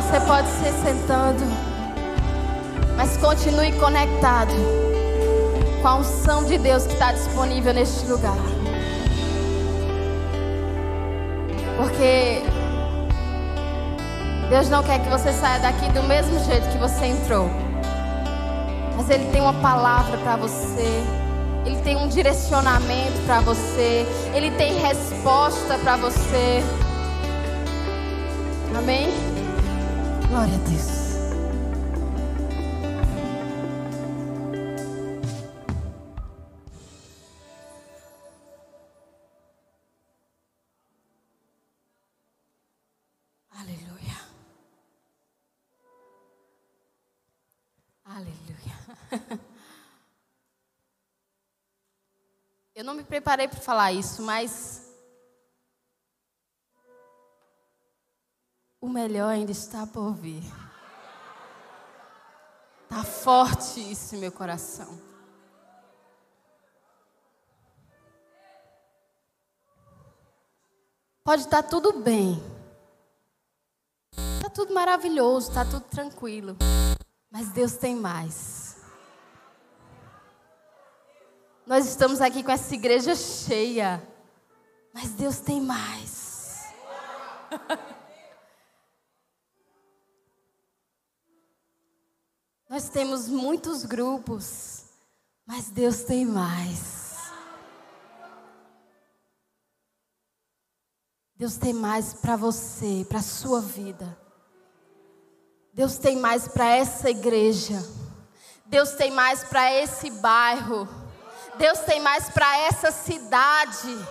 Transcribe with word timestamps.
Você 0.00 0.20
pode 0.26 0.48
ser 0.48 0.72
sentando, 0.84 1.42
mas 2.96 3.16
continue 3.16 3.72
conectado 3.72 4.52
com 5.80 5.88
a 5.88 5.96
unção 5.96 6.44
de 6.44 6.58
Deus 6.58 6.86
que 6.86 6.92
está 6.92 7.12
disponível 7.12 7.74
neste 7.74 8.06
lugar. 8.06 8.36
Porque 11.76 12.42
Deus 14.48 14.68
não 14.68 14.82
quer 14.82 15.00
que 15.00 15.08
você 15.08 15.32
saia 15.32 15.58
daqui 15.60 15.90
do 15.92 16.02
mesmo 16.02 16.38
jeito 16.44 16.68
que 16.68 16.78
você 16.78 17.06
entrou. 17.06 17.50
Mas 18.96 19.10
Ele 19.10 19.24
tem 19.32 19.40
uma 19.40 19.54
palavra 19.54 20.18
para 20.18 20.36
você. 20.36 21.21
Ele 21.64 21.76
tem 21.82 21.96
um 21.96 22.08
direcionamento 22.08 23.20
para 23.24 23.40
você. 23.40 24.06
Ele 24.34 24.50
tem 24.52 24.78
resposta 24.78 25.78
para 25.78 25.96
você. 25.96 26.62
Amém? 28.76 29.08
Glória 30.28 30.54
a 30.54 30.68
Deus. 30.68 31.01
Eu 52.82 52.84
não 52.84 52.94
me 52.94 53.04
preparei 53.04 53.46
para 53.46 53.60
falar 53.60 53.92
isso, 53.92 54.22
mas 54.22 54.92
o 58.80 58.88
melhor 58.88 59.28
ainda 59.28 59.52
está 59.52 59.86
por 59.86 60.12
vir. 60.14 60.42
Tá 62.88 63.04
forte 63.04 63.78
isso 63.78 64.16
meu 64.16 64.32
coração. 64.32 65.00
Pode 71.22 71.42
estar 71.42 71.62
tudo 71.62 72.00
bem. 72.00 72.42
Tá 74.42 74.50
tudo 74.50 74.74
maravilhoso, 74.74 75.54
tá 75.54 75.64
tudo 75.64 75.84
tranquilo. 75.84 76.56
Mas 77.30 77.48
Deus 77.50 77.76
tem 77.76 77.94
mais. 77.94 78.71
Nós 81.66 81.86
estamos 81.86 82.20
aqui 82.20 82.42
com 82.42 82.50
essa 82.50 82.74
igreja 82.74 83.14
cheia. 83.14 84.02
Mas 84.92 85.10
Deus 85.12 85.38
tem 85.38 85.60
mais. 85.60 86.66
Nós 92.68 92.88
temos 92.88 93.28
muitos 93.28 93.84
grupos, 93.84 94.84
mas 95.46 95.68
Deus 95.70 96.04
tem 96.04 96.24
mais. 96.24 97.02
Deus 101.36 101.56
tem 101.58 101.72
mais 101.74 102.14
para 102.14 102.34
você, 102.36 103.04
para 103.08 103.20
sua 103.20 103.60
vida. 103.60 104.18
Deus 105.72 105.98
tem 105.98 106.16
mais 106.16 106.48
para 106.48 106.70
essa 106.70 107.10
igreja. 107.10 107.76
Deus 108.64 108.92
tem 108.92 109.10
mais 109.10 109.44
para 109.44 109.72
esse 109.72 110.08
bairro. 110.10 111.01
Deus 111.56 111.80
tem 111.80 112.00
mais 112.00 112.30
para 112.30 112.58
essa 112.58 112.90
cidade. 112.90 114.08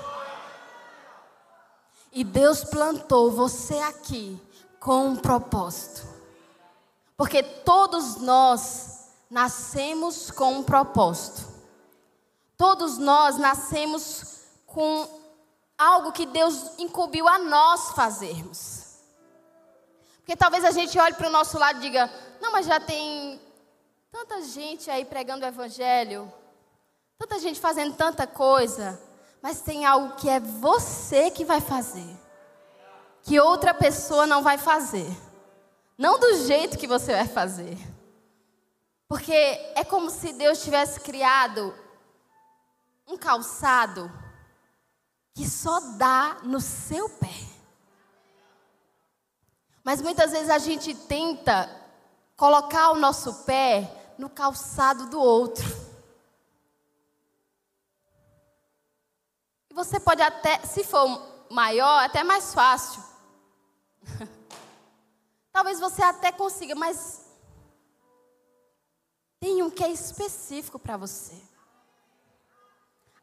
E 2.11 2.23
Deus 2.23 2.63
plantou 2.63 3.31
você 3.31 3.79
aqui 3.79 4.39
com 4.79 5.07
um 5.07 5.15
propósito. 5.15 6.05
Porque 7.15 7.41
todos 7.41 8.17
nós 8.17 9.11
nascemos 9.29 10.29
com 10.29 10.55
um 10.55 10.63
propósito. 10.63 11.49
Todos 12.57 12.97
nós 12.97 13.37
nascemos 13.37 14.41
com 14.65 15.07
algo 15.77 16.11
que 16.11 16.25
Deus 16.25 16.77
incumbiu 16.77 17.27
a 17.27 17.39
nós 17.39 17.91
fazermos. 17.91 18.97
Porque 20.17 20.35
talvez 20.35 20.63
a 20.63 20.71
gente 20.71 20.99
olhe 20.99 21.15
para 21.15 21.27
o 21.27 21.31
nosso 21.31 21.57
lado 21.57 21.77
e 21.79 21.81
diga: 21.81 22.11
não, 22.39 22.51
mas 22.51 22.65
já 22.65 22.79
tem 22.79 23.41
tanta 24.11 24.41
gente 24.41 24.91
aí 24.91 25.05
pregando 25.05 25.45
o 25.45 25.47
Evangelho, 25.47 26.31
tanta 27.21 27.37
gente 27.37 27.59
fazendo 27.59 27.95
tanta 27.95 28.25
coisa, 28.25 28.99
mas 29.43 29.61
tem 29.61 29.85
algo 29.85 30.15
que 30.15 30.27
é 30.27 30.39
você 30.39 31.29
que 31.29 31.45
vai 31.45 31.61
fazer, 31.61 32.17
que 33.21 33.39
outra 33.39 33.75
pessoa 33.75 34.25
não 34.25 34.41
vai 34.41 34.57
fazer. 34.57 35.07
Não 35.95 36.19
do 36.19 36.35
jeito 36.47 36.79
que 36.79 36.87
você 36.87 37.13
vai 37.13 37.27
fazer. 37.27 37.77
Porque 39.07 39.33
é 39.33 39.83
como 39.83 40.09
se 40.09 40.33
Deus 40.33 40.63
tivesse 40.63 40.99
criado 40.99 41.75
um 43.07 43.15
calçado 43.15 44.11
que 45.35 45.47
só 45.47 45.79
dá 45.97 46.37
no 46.41 46.59
seu 46.59 47.07
pé. 47.07 47.29
Mas 49.83 50.01
muitas 50.01 50.31
vezes 50.31 50.49
a 50.49 50.57
gente 50.57 50.95
tenta 50.95 51.69
colocar 52.35 52.89
o 52.91 52.97
nosso 52.97 53.43
pé 53.43 54.13
no 54.17 54.27
calçado 54.27 55.05
do 55.07 55.19
outro. 55.19 55.80
E 59.71 59.73
você 59.73 60.01
pode 60.01 60.21
até, 60.21 60.59
se 60.65 60.83
for 60.83 61.45
maior, 61.49 62.03
até 62.03 62.25
mais 62.25 62.53
fácil. 62.53 63.01
Talvez 65.49 65.79
você 65.79 66.03
até 66.03 66.29
consiga, 66.29 66.75
mas 66.75 67.21
tem 69.39 69.63
um 69.63 69.69
que 69.69 69.81
é 69.81 69.89
específico 69.89 70.77
para 70.77 70.97
você. 70.97 71.41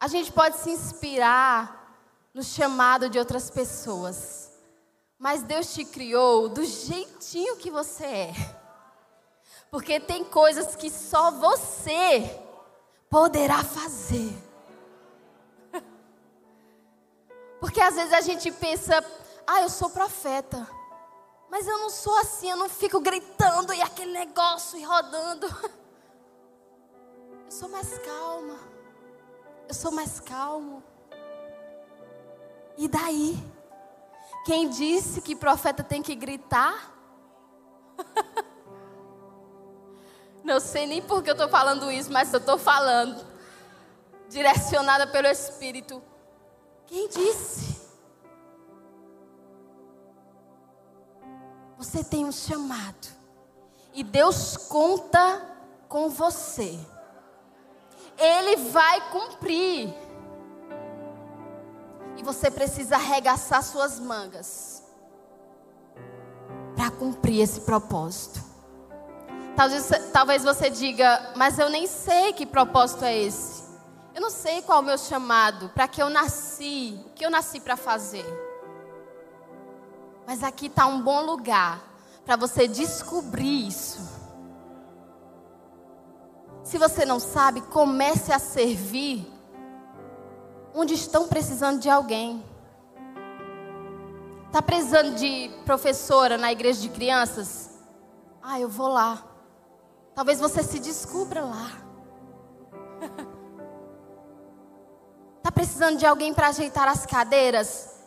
A 0.01 0.09
gente 0.09 0.33
pode 0.33 0.57
se 0.57 0.71
inspirar 0.71 2.01
no 2.33 2.43
chamado 2.43 3.11
de 3.11 3.19
outras 3.19 3.51
pessoas, 3.51 4.51
mas 5.19 5.43
Deus 5.43 5.75
te 5.75 5.85
criou 5.85 6.49
do 6.49 6.65
jeitinho 6.65 7.59
que 7.59 7.71
você 7.71 8.07
é. 8.07 8.35
Porque 9.71 10.01
tem 10.01 10.25
coisas 10.25 10.75
que 10.75 10.89
só 10.89 11.31
você 11.31 12.41
poderá 13.11 13.63
fazer. 13.63 14.48
Porque 17.69 17.83
às 17.83 17.97
vezes 17.97 18.15
a 18.15 18.23
gente 18.23 18.51
pensa, 18.51 19.05
ah, 19.47 19.61
eu 19.61 19.69
sou 19.69 19.91
profeta. 19.91 20.67
Mas 21.51 21.69
eu 21.69 21.77
não 21.77 21.91
sou 21.91 22.17
assim, 22.17 22.49
eu 22.49 22.57
não 22.57 22.67
fico 22.67 22.99
gritando 22.99 23.75
e 23.75 23.83
aquele 23.83 24.11
negócio 24.11 24.79
e 24.79 24.83
rodando. 24.83 25.47
Eu 27.45 27.51
sou 27.51 27.69
mais 27.69 27.99
calma. 27.99 28.59
Eu 29.69 29.75
sou 29.75 29.91
mais 29.91 30.19
calmo. 30.19 30.83
E 32.79 32.89
daí? 32.89 33.39
Quem 34.47 34.71
disse 34.71 35.21
que 35.21 35.37
profeta 35.37 35.83
tem 35.83 36.03
que 36.03 36.15
gritar? 36.15 36.95
Não 40.45 40.61
sei 40.61 40.87
nem 40.87 41.03
por 41.03 41.23
que 41.23 41.31
eu 41.31 41.33
estou 41.33 41.49
falando 41.49 41.91
isso, 41.91 42.13
mas 42.13 42.33
eu 42.33 42.39
estou 42.39 42.57
falando. 42.59 43.27
Direcionada 44.29 45.07
pelo 45.07 45.27
Espírito. 45.27 46.03
Quem 46.89 47.07
disse? 47.09 47.79
Você 51.77 52.03
tem 52.03 52.25
um 52.25 52.33
chamado. 52.33 53.09
E 53.93 54.03
Deus 54.03 54.57
conta 54.57 55.43
com 55.89 56.09
você. 56.09 56.79
Ele 58.17 58.57
vai 58.57 59.11
cumprir. 59.11 59.95
E 62.17 62.23
você 62.23 62.51
precisa 62.51 62.97
arregaçar 62.97 63.63
suas 63.63 64.01
mangas 64.01 64.83
para 66.75 66.91
cumprir 66.91 67.41
esse 67.41 67.61
propósito. 67.61 68.43
Talvez, 69.55 69.91
talvez 70.13 70.45
você 70.45 70.71
diga, 70.71 71.33
mas 71.37 71.59
eu 71.59 71.69
nem 71.69 71.87
sei 71.87 72.33
que 72.33 72.47
propósito 72.47 73.05
é 73.05 73.17
esse. 73.17 73.58
Eu 74.19 74.23
não 74.23 74.31
sei 74.31 74.63
qual 74.63 74.81
é 74.81 74.83
o 74.83 74.85
meu 74.85 74.99
chamado, 74.99 75.69
para 75.69 75.87
que 75.87 76.03
eu 76.03 76.11
nasci, 76.11 77.01
o 77.07 77.11
que 77.11 77.25
eu 77.25 77.31
nasci 77.31 77.61
para 77.61 77.77
fazer. 77.77 78.27
Mas 80.27 80.43
aqui 80.43 80.67
está 80.67 80.87
um 80.87 81.01
bom 81.01 81.25
lugar 81.25 81.81
para 82.25 82.35
você 82.35 82.67
descobrir 82.67 83.69
isso. 83.69 84.01
Se 86.65 86.77
você 86.79 87.07
não 87.07 87.21
sabe, 87.21 87.61
comece 87.61 88.33
a 88.33 88.41
servir 88.41 89.25
onde 90.75 90.95
estão 90.95 91.29
precisando 91.29 91.79
de 91.79 91.89
alguém. 91.89 92.45
Está 94.49 94.61
precisando 94.61 95.15
de 95.15 95.49
professora 95.65 96.37
na 96.37 96.51
igreja 96.51 96.81
de 96.81 96.89
crianças? 96.89 97.71
Ah, 98.43 98.59
eu 98.59 98.69
vou 98.69 98.89
lá. 98.89 99.23
Talvez 100.13 100.41
você 100.41 100.61
se 100.65 100.81
descubra 100.81 101.45
lá. 101.45 101.71
Está 105.39 105.51
precisando 105.51 105.99
de 105.99 106.07
alguém 106.07 106.35
para 106.35 106.49
ajeitar 106.49 106.87
as 106.87 107.07
cadeiras? 107.07 107.99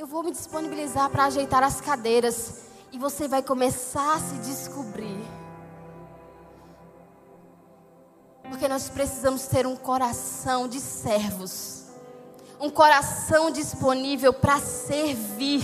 eu 0.00 0.06
vou 0.06 0.22
me 0.22 0.30
disponibilizar 0.30 1.10
para 1.10 1.26
ajeitar 1.26 1.62
as 1.62 1.78
cadeiras 1.78 2.62
e 2.90 2.98
você 2.98 3.28
vai 3.28 3.42
começar 3.42 4.14
a 4.14 4.18
se 4.18 4.34
descobrir. 4.36 5.20
Porque 8.48 8.66
nós 8.66 8.88
precisamos 8.88 9.46
ter 9.46 9.66
um 9.66 9.76
coração 9.76 10.66
de 10.66 10.80
servos, 10.80 11.84
um 12.58 12.70
coração 12.70 13.50
disponível 13.50 14.32
para 14.32 14.58
servir. 14.58 15.62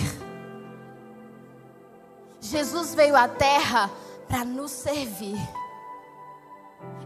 Jesus 2.39 2.93
veio 2.93 3.15
à 3.15 3.27
terra 3.27 3.89
para 4.27 4.45
nos 4.45 4.69
servir. 4.69 5.37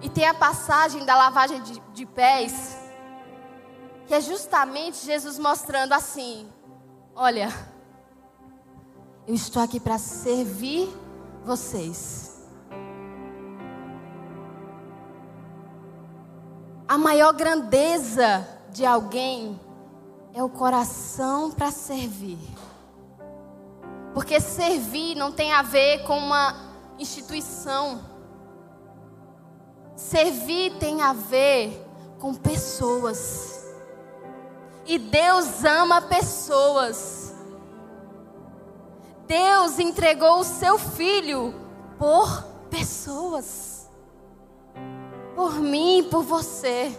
E 0.02 0.10
tem 0.10 0.28
a 0.28 0.34
passagem 0.34 1.06
da 1.06 1.16
lavagem 1.16 1.62
de, 1.62 1.80
de 1.94 2.06
pés, 2.06 2.76
que 4.12 4.16
é 4.16 4.20
justamente 4.20 5.06
Jesus 5.06 5.40
mostrando 5.40 5.94
assim: 5.94 6.46
Olha, 7.16 7.48
eu 9.26 9.34
estou 9.34 9.64
aqui 9.64 9.80
para 9.80 9.98
servir 9.98 10.90
vocês. 11.46 12.46
A 16.86 16.98
maior 16.98 17.32
grandeza 17.32 18.46
de 18.70 18.86
alguém 18.86 19.58
é 20.34 20.44
o 20.44 20.50
coração 20.50 21.50
para 21.50 21.72
servir. 21.72 22.38
Porque 24.14 24.42
servir 24.42 25.16
não 25.16 25.32
tem 25.32 25.54
a 25.54 25.62
ver 25.62 26.04
com 26.04 26.18
uma 26.18 26.54
instituição. 27.00 28.02
Servir 29.96 30.78
tem 30.80 31.02
a 31.02 31.14
ver 31.14 31.82
com 32.20 32.34
pessoas. 32.34 33.61
E 34.86 34.98
Deus 34.98 35.64
ama 35.64 36.02
pessoas. 36.02 37.34
Deus 39.28 39.80
entregou 39.80 40.40
o 40.40 40.44
seu 40.44 40.78
filho 40.78 41.54
por 41.98 42.44
pessoas. 42.70 43.90
Por 45.36 45.56
mim, 45.56 46.08
por 46.10 46.24
você. 46.24 46.98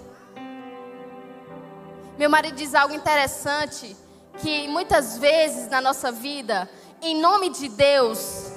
Meu 2.19 2.31
marido 2.31 2.55
diz 2.55 2.75
algo 2.75 2.94
interessante 2.94 3.96
que 4.38 4.69
muitas 4.69 5.19
vezes 5.19 5.69
na 5.69 5.81
nossa 5.81 6.11
vida, 6.12 6.70
em 7.02 7.20
nome 7.20 7.50
de 7.50 7.69
Deus, 7.69 8.52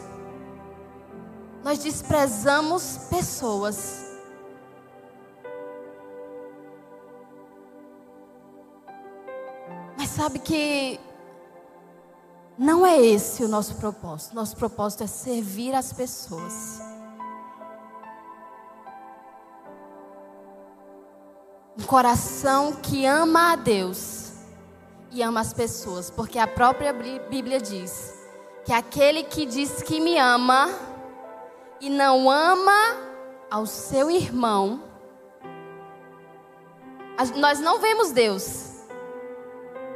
nós 1.64 1.80
desprezamos 1.80 3.00
pessoas. 3.10 4.05
Mas 10.06 10.12
sabe 10.14 10.38
que 10.38 11.00
não 12.60 12.86
é 12.86 13.02
esse 13.02 13.44
o 13.44 13.48
nosso 13.48 13.74
propósito. 13.74 14.36
Nosso 14.36 14.56
propósito 14.56 15.04
é 15.04 15.08
servir 15.08 15.74
as 15.74 15.92
pessoas. 15.92 16.80
Um 21.76 21.84
coração 21.88 22.74
que 22.74 23.04
ama 23.04 23.54
a 23.54 23.56
Deus 23.56 24.34
e 25.10 25.24
ama 25.24 25.42
as 25.42 25.52
pessoas, 25.52 26.12
porque 26.12 26.38
a 26.38 26.46
própria 26.46 26.94
Bíblia 26.94 27.60
diz 27.60 28.14
que 28.64 28.72
aquele 28.72 29.24
que 29.24 29.44
diz 29.44 29.82
que 29.82 30.00
me 30.00 30.20
ama 30.20 30.70
e 31.82 31.90
não 31.90 32.30
ama 32.30 32.96
ao 33.50 33.66
seu 33.66 34.12
irmão, 34.12 34.84
nós 37.36 37.60
não 37.60 37.80
vemos 37.80 38.12
Deus, 38.12 38.75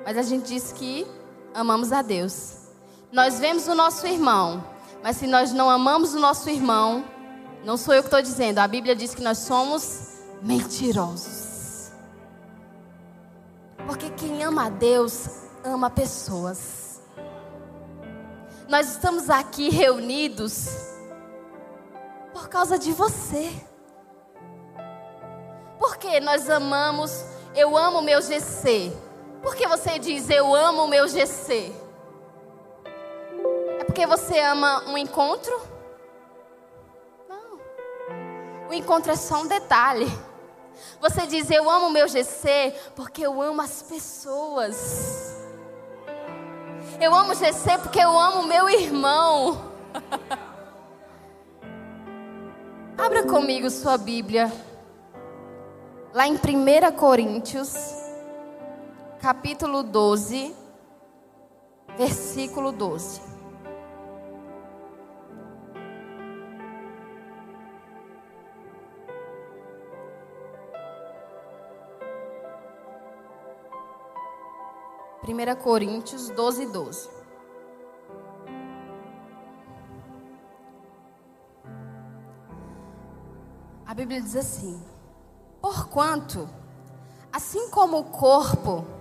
mas 0.05 0.17
a 0.17 0.21
gente 0.21 0.47
diz 0.47 0.71
que 0.71 1.05
amamos 1.53 1.91
a 1.91 2.01
Deus. 2.01 2.57
Nós 3.11 3.39
vemos 3.39 3.67
o 3.67 3.75
nosso 3.75 4.05
irmão, 4.05 4.63
mas 5.03 5.17
se 5.17 5.27
nós 5.27 5.51
não 5.51 5.69
amamos 5.69 6.13
o 6.13 6.19
nosso 6.19 6.49
irmão, 6.49 7.03
não 7.63 7.77
sou 7.77 7.93
eu 7.93 8.01
que 8.01 8.07
estou 8.07 8.21
dizendo, 8.21 8.59
a 8.59 8.67
Bíblia 8.67 8.95
diz 8.95 9.13
que 9.15 9.21
nós 9.21 9.39
somos 9.39 10.19
mentirosos. 10.41 11.91
Porque 13.85 14.09
quem 14.11 14.43
ama 14.43 14.67
a 14.67 14.69
Deus, 14.69 15.27
ama 15.63 15.89
pessoas. 15.89 17.01
Nós 18.67 18.91
estamos 18.91 19.29
aqui 19.29 19.69
reunidos 19.69 20.67
por 22.31 22.47
causa 22.47 22.77
de 22.77 22.91
você. 22.91 23.51
Porque 25.79 26.19
nós 26.19 26.49
amamos, 26.49 27.25
eu 27.55 27.75
amo 27.75 28.01
meu 28.01 28.21
GC. 28.21 28.93
Por 29.41 29.56
que 29.56 29.68
você 29.68 29.97
diz 29.97 30.30
eu 30.30 30.53
amo 30.53 30.83
o 30.83 30.88
meu 30.88 31.07
GC? 31.07 31.74
É 33.80 33.83
porque 33.83 34.06
você 34.06 34.39
ama 34.39 34.83
um 34.88 34.97
encontro? 34.97 35.59
Não. 37.27 37.59
O 38.69 38.74
encontro 38.74 39.12
é 39.12 39.15
só 39.15 39.41
um 39.41 39.47
detalhe. 39.47 40.07
Você 41.00 41.25
diz 41.25 41.50
eu 41.50 41.69
amo 41.69 41.88
o 41.88 41.91
meu 41.91 42.07
GC 42.07 42.74
porque 42.95 43.25
eu 43.25 43.41
amo 43.41 43.62
as 43.62 43.81
pessoas. 43.81 45.38
Eu 47.00 47.15
amo 47.15 47.31
o 47.31 47.35
GC 47.35 47.77
porque 47.81 48.00
eu 48.00 48.18
amo 48.18 48.42
o 48.42 48.47
meu 48.47 48.69
irmão. 48.69 49.69
Abra 52.97 53.24
comigo 53.24 53.69
sua 53.69 53.97
Bíblia. 53.97 54.51
Lá 56.13 56.27
em 56.27 56.33
1 56.33 56.38
Coríntios 56.97 57.98
capítulo 59.19 59.83
12, 59.83 60.56
versículo 61.98 62.71
12. 62.71 63.21
Primeira 75.21 75.54
Coríntios 75.56 76.30
12, 76.30 76.66
12. 76.68 77.10
A 83.86 83.94
Bíblia 83.94 84.21
diz 84.21 84.36
assim: 84.38 84.81
Porquanto, 85.62 86.50
assim 87.33 87.69
como 87.69 88.00
o 88.00 88.06
corpo 88.06 88.98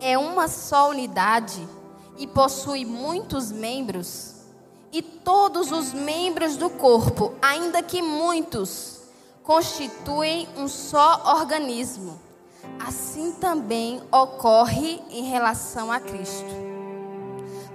é 0.00 0.16
uma 0.16 0.48
só 0.48 0.90
unidade 0.90 1.66
e 2.16 2.26
possui 2.26 2.84
muitos 2.84 3.52
membros, 3.52 4.34
e 4.92 5.00
todos 5.00 5.70
os 5.70 5.92
membros 5.92 6.56
do 6.56 6.68
corpo, 6.68 7.34
ainda 7.40 7.82
que 7.82 8.02
muitos, 8.02 9.00
constituem 9.42 10.48
um 10.56 10.68
só 10.68 11.22
organismo. 11.38 12.20
Assim 12.78 13.32
também 13.32 14.02
ocorre 14.12 15.00
em 15.10 15.24
relação 15.24 15.90
a 15.90 15.98
Cristo. 15.98 16.50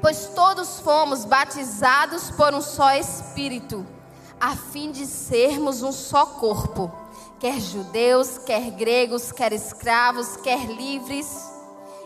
Pois 0.02 0.28
todos 0.36 0.80
fomos 0.80 1.26
batizados 1.26 2.30
por 2.32 2.54
um 2.54 2.62
só 2.62 2.92
Espírito, 2.94 3.86
a 4.40 4.56
fim 4.56 4.92
de 4.92 5.08
sermos 5.08 5.82
um 5.82 5.92
só 5.92 6.26
corpo, 6.26 6.92
quer 7.40 7.60
judeus, 7.60 8.38
quer 8.38 8.70
gregos, 8.72 9.32
quer 9.32 9.54
escravos, 9.54 10.38
quer 10.38 10.66
livres 10.66 11.55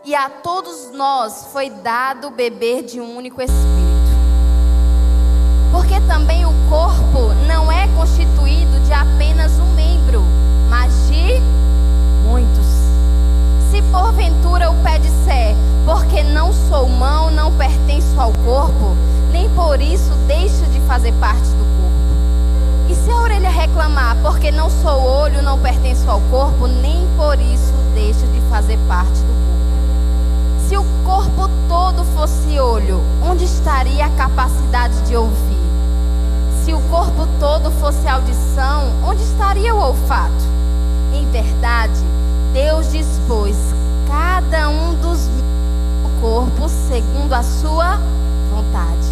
e 0.10 0.16
a 0.16 0.28
todos 0.28 0.89
nós 0.92 1.50
foi 1.54 1.70
dado 1.70 2.32
beber 2.32 2.82
de 2.82 3.00
um 3.00 3.16
único 3.16 3.39
Espírito. 3.44 4.10
Porque 5.72 6.01
também 6.08 6.48
o 6.48 6.54
corpo 6.68 7.32
não 7.48 7.72
é 7.72 7.88
constituído 7.89 8.80
de 8.80 8.92
apenas 8.92 9.51
um 9.60 9.72
membro, 9.75 10.24
mas 10.68 10.92
de 11.10 11.39
muitos. 12.28 12.66
Se 13.70 13.84
porventura 13.92 14.72
o 14.72 14.82
pé 14.82 14.98
disser, 14.98 15.56
porque 15.86 16.24
não 16.24 16.51
sou 16.54 16.89
mão, 16.89 17.30
não 17.30 17.56
pertenço 17.56 18.20
ao 18.20 18.34
corpo, 18.44 18.98
nem 19.32 19.48
por 19.51 19.80
isso 19.80 20.16
deixo 20.25 20.66
de 20.72 20.80
fazer 20.88 21.13
parte 21.20 21.50
do 21.50 21.66
corpo. 21.78 22.89
E 22.89 22.96
se 22.96 23.12
a 23.12 23.16
orelha 23.16 23.50
reclamar, 23.51 24.18
porque 24.24 24.50
não 24.50 24.72
sou 24.72 25.04
olho, 25.04 25.44
não 25.44 25.60
pertenço 25.60 26.10
ao 26.10 26.20
corpo, 26.32 26.66
nem 26.66 27.08
por 27.16 27.39
isso 27.39 27.74
deixo 27.94 28.25
de 28.25 28.42
fazer 28.50 28.80
parte 28.88 29.13
do 29.13 29.28
corpo. 29.28 29.38
Se 30.70 30.78
o 30.78 30.84
corpo 31.04 31.50
todo 31.68 32.06
fosse 32.14 32.60
olho, 32.60 33.02
onde 33.28 33.44
estaria 33.44 34.06
a 34.06 34.10
capacidade 34.12 35.02
de 35.02 35.16
ouvir? 35.16 35.58
Se 36.64 36.72
o 36.72 36.80
corpo 36.92 37.28
todo 37.40 37.72
fosse 37.72 38.08
audição, 38.08 38.92
onde 39.04 39.24
estaria 39.24 39.74
o 39.74 39.80
olfato? 39.80 40.46
Em 41.12 41.28
verdade, 41.32 42.00
Deus 42.54 42.92
dispôs 42.92 43.56
cada 44.08 44.70
um 44.70 44.94
dos 45.02 45.22
do 45.22 46.22
corpo 46.22 46.70
segundo 46.70 47.34
a 47.34 47.42
sua 47.42 48.00
vontade. 48.54 49.10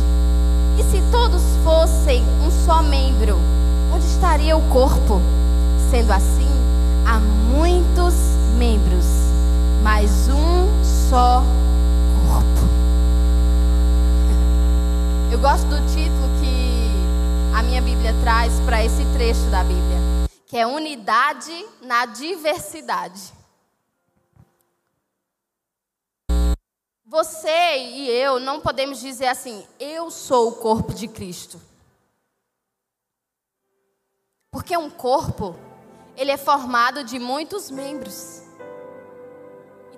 E 0.77 0.83
se 0.83 1.01
todos 1.11 1.41
fossem 1.63 2.23
um 2.45 2.51
só 2.51 2.83
membro, 2.83 3.39
onde 3.91 4.05
estaria 4.05 4.55
o 4.55 4.61
corpo? 4.69 5.19
Sendo 5.89 6.11
assim, 6.11 6.51
há 7.03 7.19
muitos 7.19 8.13
membros, 8.59 9.07
mas 9.81 10.29
um 10.29 10.67
só 10.83 10.96
corpo. 11.09 11.47
Eu 15.31 15.39
gosto 15.39 15.65
do 15.67 15.77
título 15.87 16.27
que 16.41 17.57
a 17.57 17.63
minha 17.63 17.81
Bíblia 17.81 18.13
traz 18.21 18.59
para 18.61 18.83
esse 18.83 19.05
trecho 19.13 19.49
da 19.49 19.63
Bíblia, 19.63 19.97
que 20.45 20.57
é 20.57 20.67
Unidade 20.67 21.65
na 21.81 22.05
Diversidade. 22.05 23.33
Você 27.05 27.77
e 27.77 28.09
eu 28.09 28.37
não 28.37 28.59
podemos 28.59 28.99
dizer 28.99 29.27
assim, 29.27 29.65
eu 29.79 30.11
sou 30.11 30.49
o 30.49 30.55
corpo 30.55 30.93
de 30.93 31.07
Cristo. 31.07 31.61
Porque 34.51 34.75
um 34.75 34.89
corpo, 34.89 35.55
ele 36.17 36.31
é 36.31 36.37
formado 36.37 37.05
de 37.05 37.17
muitos 37.17 37.71
membros. 37.71 38.45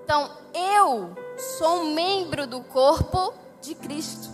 Então, 0.09 0.27
eu 0.55 1.15
sou 1.37 1.81
um 1.81 1.93
membro 1.93 2.47
do 2.47 2.61
corpo 2.61 3.31
de 3.61 3.75
Cristo. 3.75 4.27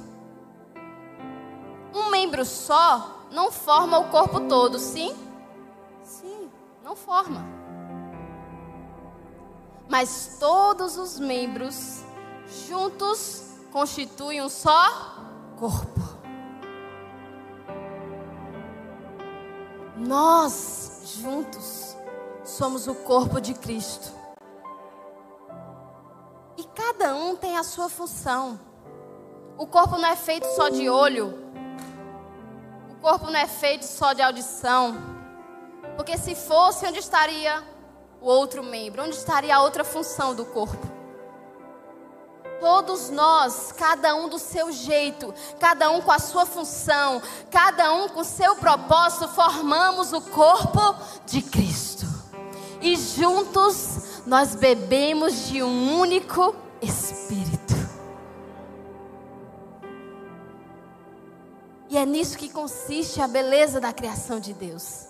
Um 1.94 2.10
membro 2.10 2.46
só 2.46 3.26
não 3.30 3.52
forma 3.52 4.00
o 4.00 4.10
corpo 4.10 4.40
todo, 4.48 4.80
sim? 4.80 5.14
Sim, 6.02 6.50
não 6.82 6.96
forma. 6.96 7.44
Mas 9.90 10.38
todos 10.40 10.98
os 10.98 11.20
membros 11.20 12.06
juntos 12.48 13.44
constituem 13.74 14.42
um 14.42 14.48
só 14.48 15.18
corpo. 15.58 16.00
Nós 19.98 21.18
juntos 21.22 21.98
somos 22.46 22.88
o 22.88 22.96
corpo 22.96 23.42
de 23.42 23.54
Cristo. 23.54 24.24
E 26.58 26.64
cada 26.64 27.16
um 27.16 27.36
tem 27.36 27.58
a 27.58 27.64
sua 27.64 27.90
função. 27.90 28.60
O 29.58 29.68
corpo 29.68 29.98
não 29.98 30.08
é 30.08 30.16
feito 30.16 30.46
só 30.56 30.70
de 30.70 30.90
olho. 30.90 31.34
O 32.92 32.96
corpo 33.02 33.30
não 33.30 33.40
é 33.40 33.48
feito 33.48 33.84
só 33.84 34.14
de 34.14 34.22
audição. 34.22 34.96
Porque 35.96 36.18
se 36.18 36.36
fosse, 36.36 36.86
onde 36.86 37.00
estaria 37.00 37.64
o 38.22 38.28
outro 38.28 38.64
membro? 38.64 39.04
Onde 39.04 39.16
estaria 39.16 39.56
a 39.56 39.62
outra 39.62 39.84
função 39.84 40.34
do 40.34 40.46
corpo? 40.46 40.96
Todos 42.60 43.10
nós, 43.10 43.74
cada 43.74 44.16
um 44.16 44.30
do 44.30 44.40
seu 44.40 44.72
jeito, 44.72 45.34
cada 45.60 45.90
um 45.92 46.02
com 46.02 46.12
a 46.12 46.20
sua 46.20 46.46
função, 46.46 47.22
cada 47.52 47.94
um 47.94 48.08
com 48.08 48.22
o 48.22 48.26
seu 48.26 48.56
propósito, 48.56 49.28
formamos 49.28 50.14
o 50.14 50.22
corpo 50.22 50.96
de 51.26 51.42
Cristo. 51.42 52.06
E 52.82 52.96
juntos 52.96 54.15
nós 54.26 54.56
bebemos 54.56 55.48
de 55.48 55.62
um 55.62 56.00
único 56.00 56.56
Espírito. 56.82 57.74
E 61.90 61.98
é 61.98 62.06
nisso 62.06 62.38
que 62.38 62.50
consiste 62.50 63.22
a 63.22 63.28
beleza 63.28 63.80
da 63.80 63.94
criação 63.94 64.40
de 64.40 64.54
Deus. 64.54 65.08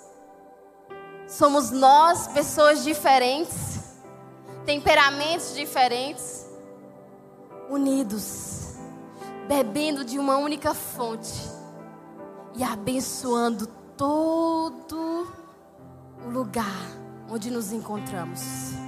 Somos 1.27 1.71
nós, 1.71 2.27
pessoas 2.27 2.83
diferentes, 2.83 3.95
temperamentos 4.65 5.55
diferentes 5.55 6.45
unidos, 7.69 8.75
bebendo 9.47 10.05
de 10.05 10.19
uma 10.19 10.37
única 10.37 10.73
fonte 10.73 11.41
e 12.55 12.63
abençoando 12.63 13.65
todo 13.97 15.27
o 16.25 16.29
lugar 16.29 16.91
onde 17.29 17.49
nos 17.49 17.71
encontramos. 17.71 18.84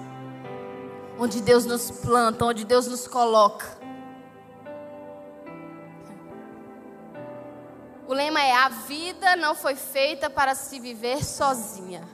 Onde 1.19 1.41
Deus 1.41 1.65
nos 1.65 1.89
planta, 1.89 2.45
onde 2.45 2.63
Deus 2.63 2.87
nos 2.87 3.07
coloca. 3.07 3.77
O 8.07 8.13
lema 8.13 8.41
é: 8.41 8.53
a 8.53 8.69
vida 8.69 9.35
não 9.35 9.53
foi 9.53 9.75
feita 9.75 10.29
para 10.29 10.55
se 10.55 10.79
viver 10.79 11.23
sozinha. 11.23 12.07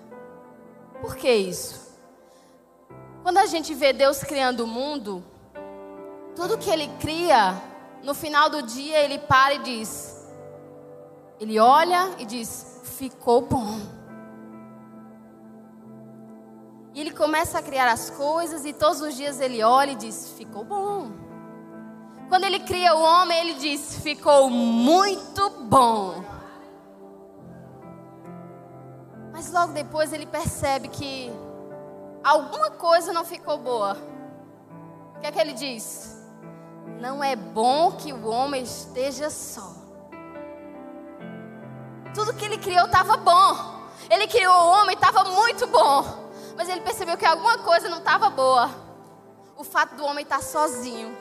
Por 1.01 1.15
que 1.15 1.31
isso? 1.31 1.83
Quando 3.21 3.37
a 3.37 3.45
gente 3.45 3.73
vê 3.73 3.93
Deus 3.93 4.23
criando 4.23 4.65
o 4.65 4.67
mundo, 4.67 5.23
tudo 6.35 6.57
que 6.57 6.69
ele 6.69 6.87
cria, 6.99 7.53
no 8.01 8.13
final 8.13 8.49
do 8.49 8.63
dia 8.63 8.99
ele 8.99 9.19
para 9.19 9.53
e 9.53 9.59
diz: 9.59 10.27
Ele 11.39 11.59
olha 11.59 12.15
e 12.17 12.25
diz: 12.25 12.81
Ficou 12.83 13.41
bom. 13.41 13.79
Começa 17.13 17.59
a 17.59 17.61
criar 17.61 17.91
as 17.91 18.09
coisas 18.09 18.65
e 18.65 18.73
todos 18.73 19.01
os 19.01 19.15
dias 19.15 19.39
ele 19.39 19.63
olha 19.63 19.91
e 19.91 19.95
diz: 19.95 20.33
Ficou 20.37 20.63
bom. 20.63 21.11
Quando 22.29 22.45
ele 22.45 22.59
cria 22.59 22.95
o 22.95 23.01
homem, 23.01 23.39
ele 23.39 23.53
diz: 23.53 23.95
Ficou 24.01 24.49
muito 24.49 25.49
bom. 25.49 26.23
Mas 29.31 29.51
logo 29.51 29.73
depois 29.73 30.13
ele 30.13 30.25
percebe 30.25 30.87
que 30.87 31.31
alguma 32.23 32.71
coisa 32.71 33.11
não 33.11 33.25
ficou 33.25 33.57
boa. 33.57 33.97
O 35.15 35.19
que 35.19 35.27
é 35.27 35.31
que 35.31 35.39
ele 35.39 35.53
diz? 35.53 36.17
Não 36.99 37.23
é 37.23 37.35
bom 37.35 37.91
que 37.91 38.13
o 38.13 38.27
homem 38.27 38.63
esteja 38.63 39.29
só. 39.29 39.73
Tudo 42.13 42.33
que 42.33 42.45
ele 42.45 42.57
criou 42.57 42.85
estava 42.85 43.17
bom. 43.17 43.73
Ele 44.09 44.27
criou 44.27 44.53
o 44.53 44.67
homem, 44.69 44.93
estava 44.95 45.23
muito 45.23 45.65
bom. 45.67 46.22
Mas 46.55 46.69
ele 46.69 46.81
percebeu 46.81 47.17
que 47.17 47.25
alguma 47.25 47.57
coisa 47.59 47.89
não 47.89 47.99
estava 47.99 48.29
boa. 48.29 48.69
O 49.57 49.63
fato 49.63 49.95
do 49.95 50.05
homem 50.05 50.23
estar 50.23 50.41
sozinho. 50.41 51.15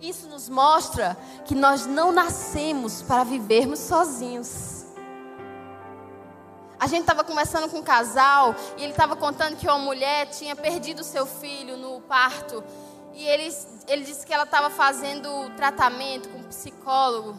Isso 0.00 0.28
nos 0.28 0.48
mostra 0.48 1.16
que 1.44 1.54
nós 1.54 1.86
não 1.86 2.10
nascemos 2.10 3.02
para 3.02 3.22
vivermos 3.22 3.80
sozinhos. 3.80 4.86
A 6.78 6.86
gente 6.86 7.02
estava 7.02 7.22
conversando 7.22 7.68
com 7.68 7.78
um 7.78 7.82
casal 7.82 8.54
e 8.78 8.82
ele 8.82 8.92
estava 8.92 9.14
contando 9.14 9.56
que 9.56 9.66
uma 9.66 9.78
mulher 9.78 10.30
tinha 10.30 10.56
perdido 10.56 11.04
seu 11.04 11.26
filho 11.26 11.76
no 11.76 12.00
parto 12.00 12.64
e 13.12 13.26
ele, 13.26 13.54
ele 13.86 14.02
disse 14.02 14.26
que 14.26 14.32
ela 14.32 14.44
estava 14.44 14.70
fazendo 14.70 15.50
tratamento 15.56 16.30
com 16.30 16.38
um 16.38 16.44
psicólogo. 16.44 17.36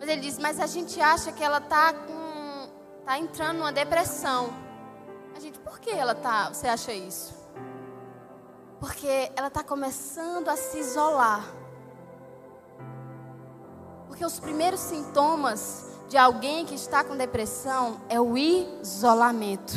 Mas 0.00 0.08
ele 0.08 0.20
disse, 0.20 0.40
mas 0.40 0.58
a 0.58 0.66
gente 0.66 1.00
acha 1.00 1.30
que 1.30 1.44
ela 1.44 1.58
está 1.58 1.94
tá 3.04 3.16
entrando 3.16 3.58
numa 3.58 3.70
depressão. 3.70 4.52
A 5.34 5.40
gente, 5.40 5.58
por 5.58 5.78
que 5.80 5.90
ela 5.90 6.14
tá? 6.14 6.50
Você 6.52 6.66
acha 6.66 6.92
isso? 6.92 7.34
Porque 8.78 9.30
ela 9.36 9.48
está 9.48 9.62
começando 9.62 10.48
a 10.48 10.56
se 10.56 10.78
isolar. 10.78 11.44
Porque 14.08 14.24
os 14.24 14.38
primeiros 14.38 14.80
sintomas 14.80 15.86
de 16.08 16.18
alguém 16.18 16.66
que 16.66 16.74
está 16.74 17.02
com 17.02 17.16
depressão 17.16 18.00
é 18.08 18.20
o 18.20 18.36
isolamento. 18.36 19.72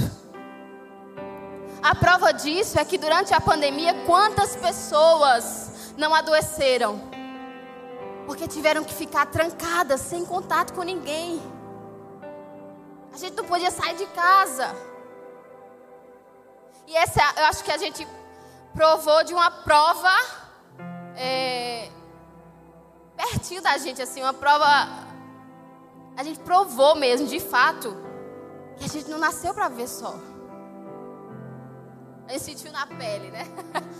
A 1.82 1.96
prova 1.96 2.34
disso 2.34 2.80
é 2.80 2.84
que 2.84 2.98
durante 2.98 3.34
a 3.34 3.40
pandemia, 3.40 3.94
quantas 4.06 4.56
pessoas 4.56 5.94
não 5.98 6.14
adoeceram? 6.14 7.00
Porque 8.26 8.48
tiveram 8.48 8.84
que 8.84 8.94
ficar 8.94 9.28
trancadas, 9.28 10.02
sem 10.02 10.26
contato 10.26 10.74
com 10.74 10.82
ninguém. 10.82 11.42
A 13.14 13.18
gente 13.18 13.38
não 13.38 13.46
podia 13.46 13.72
sair 13.72 13.96
de 13.96 14.06
casa. 14.08 14.76
E 16.88 16.96
essa, 16.96 17.22
eu 17.38 17.46
acho 17.46 17.64
que 17.64 17.72
a 17.72 17.78
gente 17.78 18.08
provou 18.74 19.24
de 19.24 19.34
uma 19.34 19.50
prova 19.50 20.12
é, 21.16 21.90
pertinho 23.16 23.62
da 23.62 23.78
gente, 23.78 24.02
assim, 24.02 24.22
uma 24.22 24.34
prova. 24.34 24.66
A 26.18 26.24
gente 26.24 26.40
provou 26.40 26.96
mesmo, 26.96 27.28
de 27.28 27.40
fato, 27.40 27.96
que 28.78 28.86
a 28.86 28.88
gente 28.88 29.10
não 29.10 29.18
nasceu 29.18 29.54
para 29.54 29.68
ver 29.70 29.88
só. 29.88 30.16
A 32.28 32.32
gente 32.34 32.44
sentiu 32.44 32.72
na 32.72 32.86
pele, 32.86 33.32
né? 33.32 33.46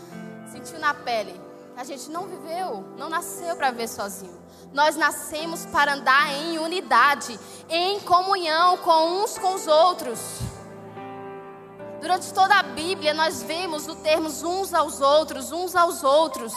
sentiu 0.52 0.78
na 0.78 0.94
pele. 0.94 1.40
A 1.76 1.84
gente 1.84 2.10
não 2.10 2.26
viveu, 2.26 2.84
não 2.96 3.08
nasceu 3.08 3.54
para 3.56 3.70
viver 3.70 3.88
sozinho. 3.88 4.40
Nós 4.72 4.96
nascemos 4.96 5.66
para 5.66 5.94
andar 5.94 6.32
em 6.32 6.58
unidade, 6.58 7.38
em 7.68 8.00
comunhão 8.00 8.78
com 8.78 9.22
uns 9.22 9.38
com 9.38 9.54
os 9.54 9.66
outros. 9.66 10.18
Durante 12.06 12.32
toda 12.32 12.54
a 12.54 12.62
Bíblia, 12.62 13.12
nós 13.12 13.42
vemos 13.42 13.88
o 13.88 13.96
termos 13.96 14.44
uns 14.44 14.72
aos 14.72 15.00
outros, 15.00 15.50
uns 15.50 15.74
aos 15.74 16.04
outros. 16.04 16.54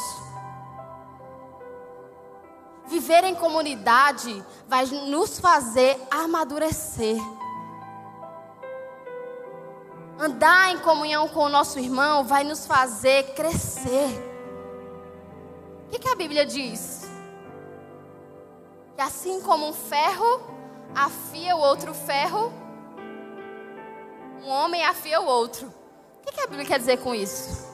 Viver 2.86 3.24
em 3.24 3.34
comunidade 3.34 4.46
vai 4.68 4.86
nos 4.86 5.39
fazer 5.39 6.00
amadurecer. 6.12 7.18
Andar 10.20 10.70
em 10.70 10.77
comunhão 10.77 11.27
com 11.27 11.39
o 11.39 11.50
nosso 11.50 11.79
irmão 11.79 12.24
vai 12.24 12.44
nos 12.44 12.68
fazer 12.68 13.34
crescer. 13.34 14.08
O 15.88 15.89
que, 15.89 15.98
que 15.98 16.10
a 16.10 16.15
Bíblia 16.15 16.46
diz? 16.46 17.10
Que 18.96 19.01
assim 19.01 19.41
como 19.41 19.68
um 19.68 19.74
ferro 19.74 20.44
afia 20.94 21.56
o 21.56 21.60
outro 21.60 21.91
ferro, 21.96 22.53
um 24.43 24.50
homem 24.50 24.84
afia 24.86 25.19
o 25.22 25.25
outro. 25.25 25.74
O 26.22 26.31
que, 26.31 26.41
a 26.41 26.48
Bíblia 26.48 26.65
quer 26.65 26.79
dizer 26.79 26.98
com 26.98 27.13
isso? 27.13 27.67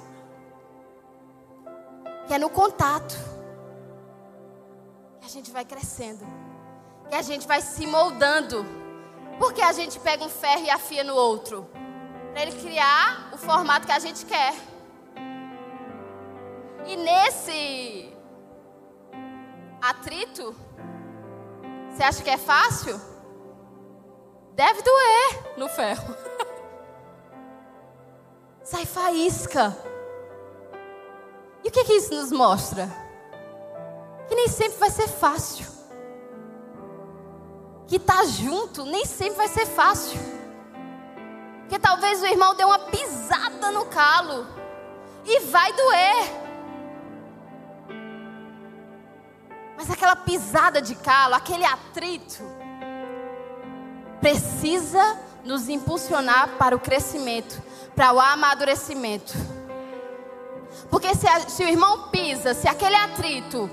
Que 2.27 2.33
é 2.33 2.39
no 2.39 2.49
contato. 2.49 3.15
que 5.19 5.25
a 5.25 5.29
gente 5.29 5.51
vai 5.51 5.65
crescendo, 5.65 6.25
que 7.09 7.15
a 7.15 7.21
gente 7.21 7.47
vai 7.47 7.61
se 7.61 7.85
moldando. 7.85 8.65
Porque 9.37 9.61
a 9.61 9.73
gente 9.73 9.99
pega 9.99 10.23
um 10.23 10.29
ferro 10.29 10.63
e 10.63 10.69
afia 10.69 11.03
no 11.03 11.13
outro, 11.13 11.69
para 12.31 12.41
ele 12.43 12.53
criar 12.53 13.29
o 13.33 13.37
formato 13.37 13.85
que 13.85 13.91
a 13.91 13.99
gente 13.99 14.25
quer. 14.25 14.53
E 16.85 16.95
nesse 16.95 18.13
atrito, 19.81 20.55
você 21.89 22.03
acha 22.03 22.23
que 22.23 22.29
é 22.29 22.37
fácil? 22.37 22.99
Deve 24.53 24.81
doer 24.81 25.57
no 25.57 25.67
ferro. 25.67 26.15
Sai 28.65 28.83
faísca. 28.83 29.77
E 31.63 31.67
o 31.69 31.71
que, 31.71 31.83
que 31.83 31.93
isso 31.93 32.13
nos 32.15 32.31
mostra? 32.31 32.89
Que 34.27 34.33
nem 34.33 34.47
sempre 34.47 34.79
vai 34.79 34.89
ser 34.89 35.07
fácil. 35.07 35.67
Que 37.87 37.97
estar 37.97 38.17
tá 38.17 38.25
junto 38.25 38.83
nem 38.85 39.05
sempre 39.05 39.37
vai 39.37 39.47
ser 39.47 39.67
fácil. 39.67 40.19
Porque 41.59 41.77
talvez 41.77 42.23
o 42.23 42.25
irmão 42.25 42.55
dê 42.55 42.63
uma 42.63 42.79
pisada 42.79 43.69
no 43.71 43.85
calo 43.85 44.47
e 45.23 45.39
vai 45.41 45.71
doer. 45.71 46.45
Mas 49.77 49.91
aquela 49.91 50.15
pisada 50.15 50.81
de 50.81 50.95
calo, 50.95 51.35
aquele 51.35 51.65
atrito, 51.65 52.43
precisa 54.19 55.19
nos 55.43 55.69
impulsionar 55.69 56.57
para 56.57 56.75
o 56.75 56.79
crescimento, 56.79 57.61
para 57.95 58.13
o 58.13 58.19
amadurecimento. 58.19 59.33
Porque 60.89 61.15
se, 61.15 61.27
a, 61.27 61.39
se 61.41 61.63
o 61.63 61.67
irmão 61.67 62.09
pisa, 62.09 62.53
se 62.53 62.67
aquele 62.67 62.95
atrito, 62.95 63.69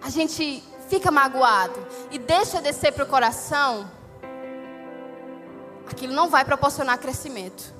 a 0.00 0.08
gente 0.08 0.62
fica 0.88 1.10
magoado 1.10 1.86
e 2.10 2.18
deixa 2.18 2.60
descer 2.60 2.92
para 2.92 3.04
o 3.04 3.06
coração, 3.06 3.90
aquilo 5.88 6.12
não 6.12 6.28
vai 6.28 6.44
proporcionar 6.44 6.98
crescimento. 6.98 7.74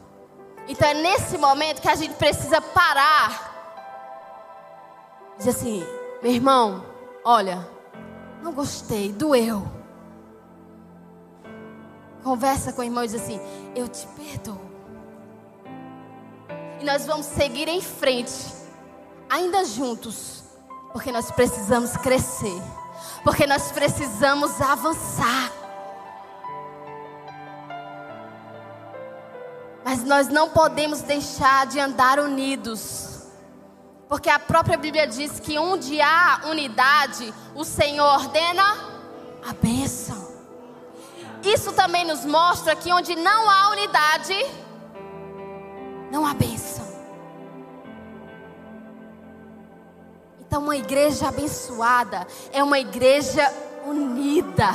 Então 0.69 0.89
é 0.89 0.95
nesse 0.95 1.39
momento 1.39 1.81
que 1.81 1.89
a 1.89 1.95
gente 1.95 2.15
precisa 2.15 2.61
parar. 2.61 3.49
Dizer 5.39 5.51
assim, 5.51 5.87
meu 6.23 6.33
irmão, 6.33 6.85
olha, 7.25 7.67
não 8.43 8.53
gostei, 8.53 9.13
doeu. 9.13 9.67
Conversa 12.23 12.73
com 12.73 12.83
o 12.83 12.85
irmão 12.85 13.03
e 13.03 13.09
diz 13.09 13.21
assim: 13.21 13.41
Eu 13.75 13.89
te 13.89 14.07
perdoo. 14.09 14.70
E 16.81 16.85
nós 16.85 17.05
vamos 17.07 17.27
seguir 17.27 17.69
em 17.69 17.81
frente, 17.81 18.33
ainda 19.29 19.65
juntos, 19.65 20.43
porque 20.93 21.13
nós 21.13 21.31
precisamos 21.31 21.95
crescer, 21.99 22.61
porque 23.23 23.47
nós 23.47 23.71
precisamos 23.71 24.59
avançar. 24.61 25.53
Mas 29.85 30.03
nós 30.05 30.29
não 30.29 30.49
podemos 30.49 31.03
deixar 31.03 31.67
de 31.67 31.79
andar 31.79 32.19
unidos. 32.19 33.27
Porque 34.09 34.31
a 34.31 34.39
própria 34.39 34.77
Bíblia 34.77 35.07
diz 35.07 35.39
que 35.39 35.59
onde 35.59 36.01
há 36.01 36.41
unidade, 36.47 37.33
o 37.55 37.65
Senhor 37.65 38.07
ordena 38.07 38.65
a 39.49 39.53
bênção. 39.53 40.31
Isso 41.43 41.73
também 41.73 42.05
nos 42.05 42.25
mostra 42.25 42.75
que 42.75 42.93
onde 42.93 43.15
não 43.17 43.49
há 43.51 43.71
unidade, 43.71 44.35
não 46.11 46.27
há 46.27 46.35
bênção. 46.35 46.85
Então, 50.41 50.63
uma 50.63 50.77
igreja 50.77 51.29
abençoada 51.29 52.27
é 52.53 52.63
uma 52.63 52.79
igreja 52.79 53.43
unida. 53.87 54.69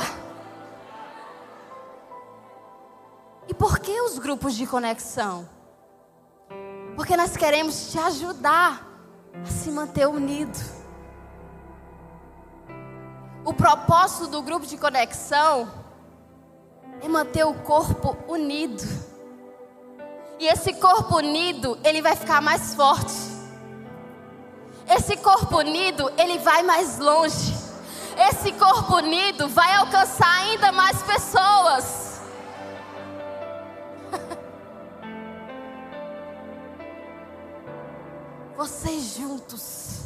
E 3.46 3.54
por 3.54 3.78
que 3.78 4.00
os 4.00 4.18
grupos 4.18 4.54
de 4.54 4.66
conexão? 4.66 5.48
Porque 6.96 7.16
nós 7.16 7.36
queremos 7.36 7.90
te 7.92 7.98
ajudar 7.98 8.86
a 9.42 9.46
se 9.46 9.70
manter 9.70 10.08
unido. 10.08 10.58
O 13.44 13.52
propósito 13.52 14.28
do 14.28 14.42
grupo 14.42 14.66
de 14.66 14.76
conexão 14.76 15.70
é 17.02 17.08
manter 17.08 17.44
o 17.44 17.54
corpo 17.54 18.16
unido. 18.26 18.82
E 20.38 20.46
esse 20.46 20.74
corpo 20.74 21.16
unido, 21.16 21.78
ele 21.82 22.02
vai 22.02 22.14
ficar 22.14 22.40
mais 22.42 22.74
forte. 22.74 23.14
Esse 24.88 25.16
corpo 25.16 25.56
unido, 25.58 26.12
ele 26.18 26.38
vai 26.38 26.62
mais 26.62 26.98
longe. 26.98 27.54
Esse 28.30 28.52
corpo 28.52 28.96
unido 28.96 29.48
vai 29.48 29.74
alcançar 29.74 30.30
ainda 30.42 30.70
mais 30.72 31.02
pessoas. 31.02 32.20
vocês 38.56 39.16
juntos, 39.16 40.00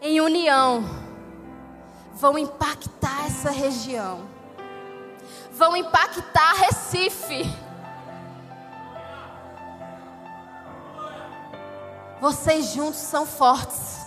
em 0.00 0.20
união, 0.20 0.84
vão 2.14 2.38
impactar 2.38 3.26
essa 3.26 3.50
região, 3.50 4.28
vão 5.52 5.74
impactar 5.76 6.52
Recife. 6.54 7.69
Vocês 12.20 12.66
juntos 12.72 13.00
são 13.00 13.26
fortes. 13.26 13.98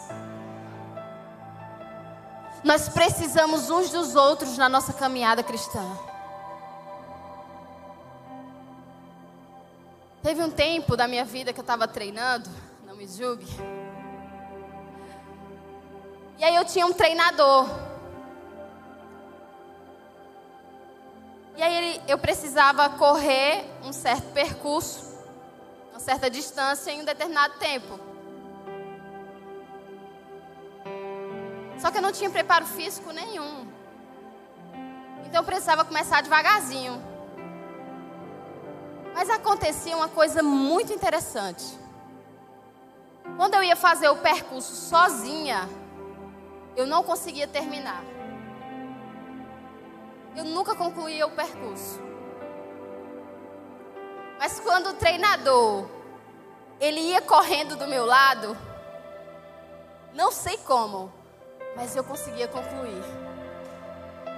Nós 2.63 2.87
precisamos 2.87 3.69
uns 3.69 3.89
dos 3.89 4.15
outros 4.15 4.57
na 4.57 4.69
nossa 4.69 4.93
caminhada 4.93 5.43
cristã. 5.43 5.83
Teve 10.21 10.41
um 10.41 10.49
tempo 10.49 10.95
da 10.95 11.07
minha 11.07 11.25
vida 11.25 11.51
que 11.51 11.59
eu 11.59 11.63
estava 11.63 11.87
treinando 11.87 12.49
me 13.03 13.07
julgue. 13.07 13.47
E 16.37 16.43
aí 16.43 16.55
eu 16.55 16.63
tinha 16.63 16.85
um 16.85 16.93
treinador. 16.93 17.67
E 21.57 21.61
aí 21.61 22.01
eu 22.07 22.17
precisava 22.17 22.89
correr 22.91 23.65
um 23.83 23.91
certo 23.91 24.31
percurso, 24.31 25.12
certa 26.03 26.29
distância 26.29 26.91
em 26.91 27.01
um 27.01 27.05
determinado 27.05 27.57
tempo. 27.57 27.99
Só 31.79 31.89
que 31.89 31.97
eu 31.97 32.01
não 32.01 32.11
tinha 32.11 32.29
preparo 32.29 32.65
físico 32.65 33.11
nenhum. 33.11 33.65
Então 35.25 35.41
eu 35.41 35.45
precisava 35.45 35.83
começar 35.85 36.21
devagarzinho. 36.21 37.01
Mas 39.13 39.29
acontecia 39.29 39.95
uma 39.95 40.09
coisa 40.09 40.43
muito 40.43 40.91
interessante. 40.91 41.63
Quando 43.37 43.55
eu 43.55 43.63
ia 43.63 43.75
fazer 43.75 44.09
o 44.09 44.17
percurso 44.17 44.75
sozinha, 44.75 45.69
eu 46.75 46.85
não 46.85 47.03
conseguia 47.03 47.47
terminar. 47.47 48.03
Eu 50.35 50.43
nunca 50.43 50.75
concluía 50.75 51.25
o 51.25 51.31
percurso. 51.31 52.12
Mas 54.39 54.59
quando 54.59 54.89
o 54.89 54.93
treinador 54.93 55.85
ele 56.79 56.99
ia 56.99 57.21
correndo 57.21 57.75
do 57.75 57.87
meu 57.87 58.05
lado, 58.05 58.57
não 60.13 60.31
sei 60.31 60.57
como, 60.57 61.11
mas 61.75 61.95
eu 61.95 62.03
conseguia 62.03 62.47
concluir. 62.47 63.03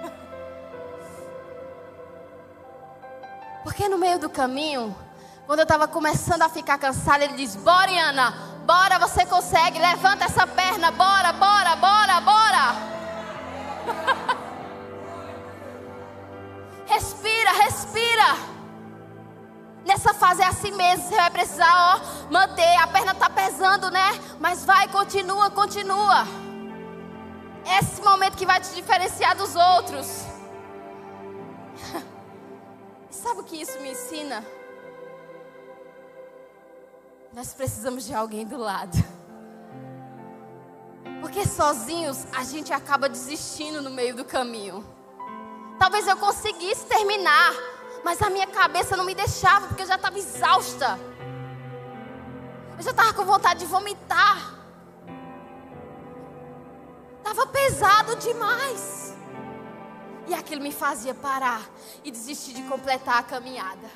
Porque 3.64 3.88
no 3.88 3.98
meio 3.98 4.18
do 4.18 4.30
caminho, 4.30 4.96
quando 5.46 5.60
eu 5.60 5.64
estava 5.64 5.88
começando 5.88 6.42
a 6.42 6.48
ficar 6.48 6.78
cansada, 6.78 7.24
ele 7.24 7.34
diz: 7.34 7.56
Bora, 7.56 7.90
Ana, 7.90 8.56
Bora, 8.66 8.98
você 8.98 9.24
consegue. 9.24 9.78
Levanta 9.78 10.24
essa 10.24 10.44
perna. 10.44 10.90
Bora, 10.90 11.32
bora, 11.32 11.76
bora, 11.76 12.20
bora. 12.20 12.74
respira, 16.86 17.52
respira. 17.62 18.55
Nessa 19.86 20.12
fase 20.12 20.42
é 20.42 20.46
assim 20.46 20.72
mesmo. 20.72 21.08
Você 21.08 21.14
vai 21.14 21.30
precisar, 21.30 21.72
ó, 21.94 22.30
manter. 22.30 22.76
A 22.78 22.88
perna 22.88 23.12
está 23.12 23.30
pesando, 23.30 23.88
né? 23.90 24.10
Mas 24.40 24.64
vai, 24.64 24.88
continua, 24.88 25.48
continua. 25.50 26.26
Esse 27.80 28.02
momento 28.02 28.36
que 28.36 28.44
vai 28.44 28.60
te 28.60 28.74
diferenciar 28.74 29.36
dos 29.36 29.54
outros. 29.54 30.24
Sabe 33.10 33.40
o 33.40 33.44
que 33.44 33.60
isso 33.62 33.78
me 33.80 33.92
ensina? 33.92 34.44
Nós 37.32 37.54
precisamos 37.54 38.04
de 38.04 38.14
alguém 38.14 38.44
do 38.46 38.56
lado. 38.56 38.96
Porque 41.20 41.46
sozinhos 41.46 42.26
a 42.34 42.42
gente 42.42 42.72
acaba 42.72 43.08
desistindo 43.08 43.80
no 43.80 43.90
meio 43.90 44.16
do 44.16 44.24
caminho. 44.24 44.84
Talvez 45.78 46.06
eu 46.08 46.16
conseguisse 46.16 46.86
terminar, 46.86 47.52
mas 48.06 48.22
a 48.22 48.30
minha 48.30 48.46
cabeça 48.46 48.96
não 48.96 49.02
me 49.02 49.16
deixava, 49.16 49.66
porque 49.66 49.82
eu 49.82 49.86
já 49.88 49.96
estava 49.96 50.16
exausta. 50.16 50.96
Eu 52.78 52.84
já 52.84 52.92
estava 52.92 53.12
com 53.12 53.24
vontade 53.24 53.58
de 53.58 53.66
vomitar. 53.66 54.54
Estava 57.18 57.48
pesado 57.48 58.14
demais. 58.14 59.12
E 60.28 60.34
aquilo 60.34 60.62
me 60.62 60.70
fazia 60.70 61.16
parar 61.16 61.62
e 62.04 62.12
desistir 62.12 62.52
de 62.52 62.62
completar 62.62 63.18
a 63.18 63.22
caminhada, 63.24 63.90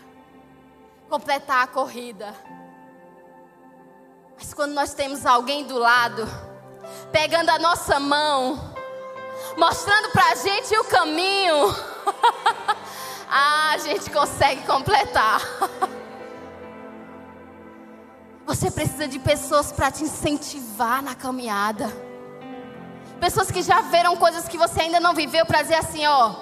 completar 1.09 1.63
a 1.63 1.69
corrida. 1.69 2.35
Mas 4.37 4.53
quando 4.53 4.73
nós 4.73 4.93
temos 4.93 5.25
alguém 5.25 5.65
do 5.65 5.79
lado, 5.79 6.27
pegando 7.13 7.51
a 7.51 7.61
nossa 7.61 8.01
mão, 8.01 8.75
mostrando 9.57 10.11
para 10.11 10.33
a 10.33 10.35
gente 10.35 10.77
o 10.77 10.83
caminho, 10.83 11.77
ah, 13.31 13.73
a 13.75 13.79
gente 13.79 14.11
consegue 14.11 14.67
completar. 14.67 15.41
Você 18.45 18.69
precisa 18.69 19.07
de 19.07 19.21
pessoas 19.21 19.71
para 19.71 19.93
te 19.93 20.03
incentivar 20.03 21.01
na 21.01 21.15
caminhada. 21.15 21.89
Pessoas 23.21 23.51
que 23.51 23.63
já 23.63 23.81
viram 23.83 24.17
coisas 24.17 24.49
que 24.49 24.59
você 24.59 24.81
ainda 24.81 24.99
não 24.99 25.15
viveu 25.15 25.47
para 25.47 25.63
dizer 25.63 25.77
assim, 25.77 26.05
ó, 26.07 26.35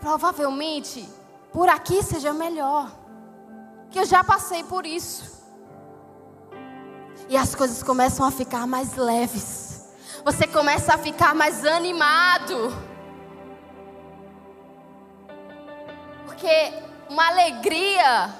provavelmente 0.00 1.08
por 1.52 1.68
aqui 1.68 2.02
seja 2.02 2.32
melhor. 2.32 2.92
Que 3.90 3.98
eu 3.98 4.04
já 4.04 4.22
passei 4.22 4.62
por 4.62 4.86
isso. 4.86 5.40
E 7.28 7.36
as 7.36 7.54
coisas 7.54 7.82
começam 7.82 8.24
a 8.24 8.30
ficar 8.30 8.66
mais 8.66 8.94
leves. 8.94 9.88
Você 10.24 10.46
começa 10.46 10.94
a 10.94 10.98
ficar 10.98 11.34
mais 11.34 11.64
animado. 11.64 12.72
Porque 16.50 16.72
uma 17.08 17.28
alegria, 17.28 18.34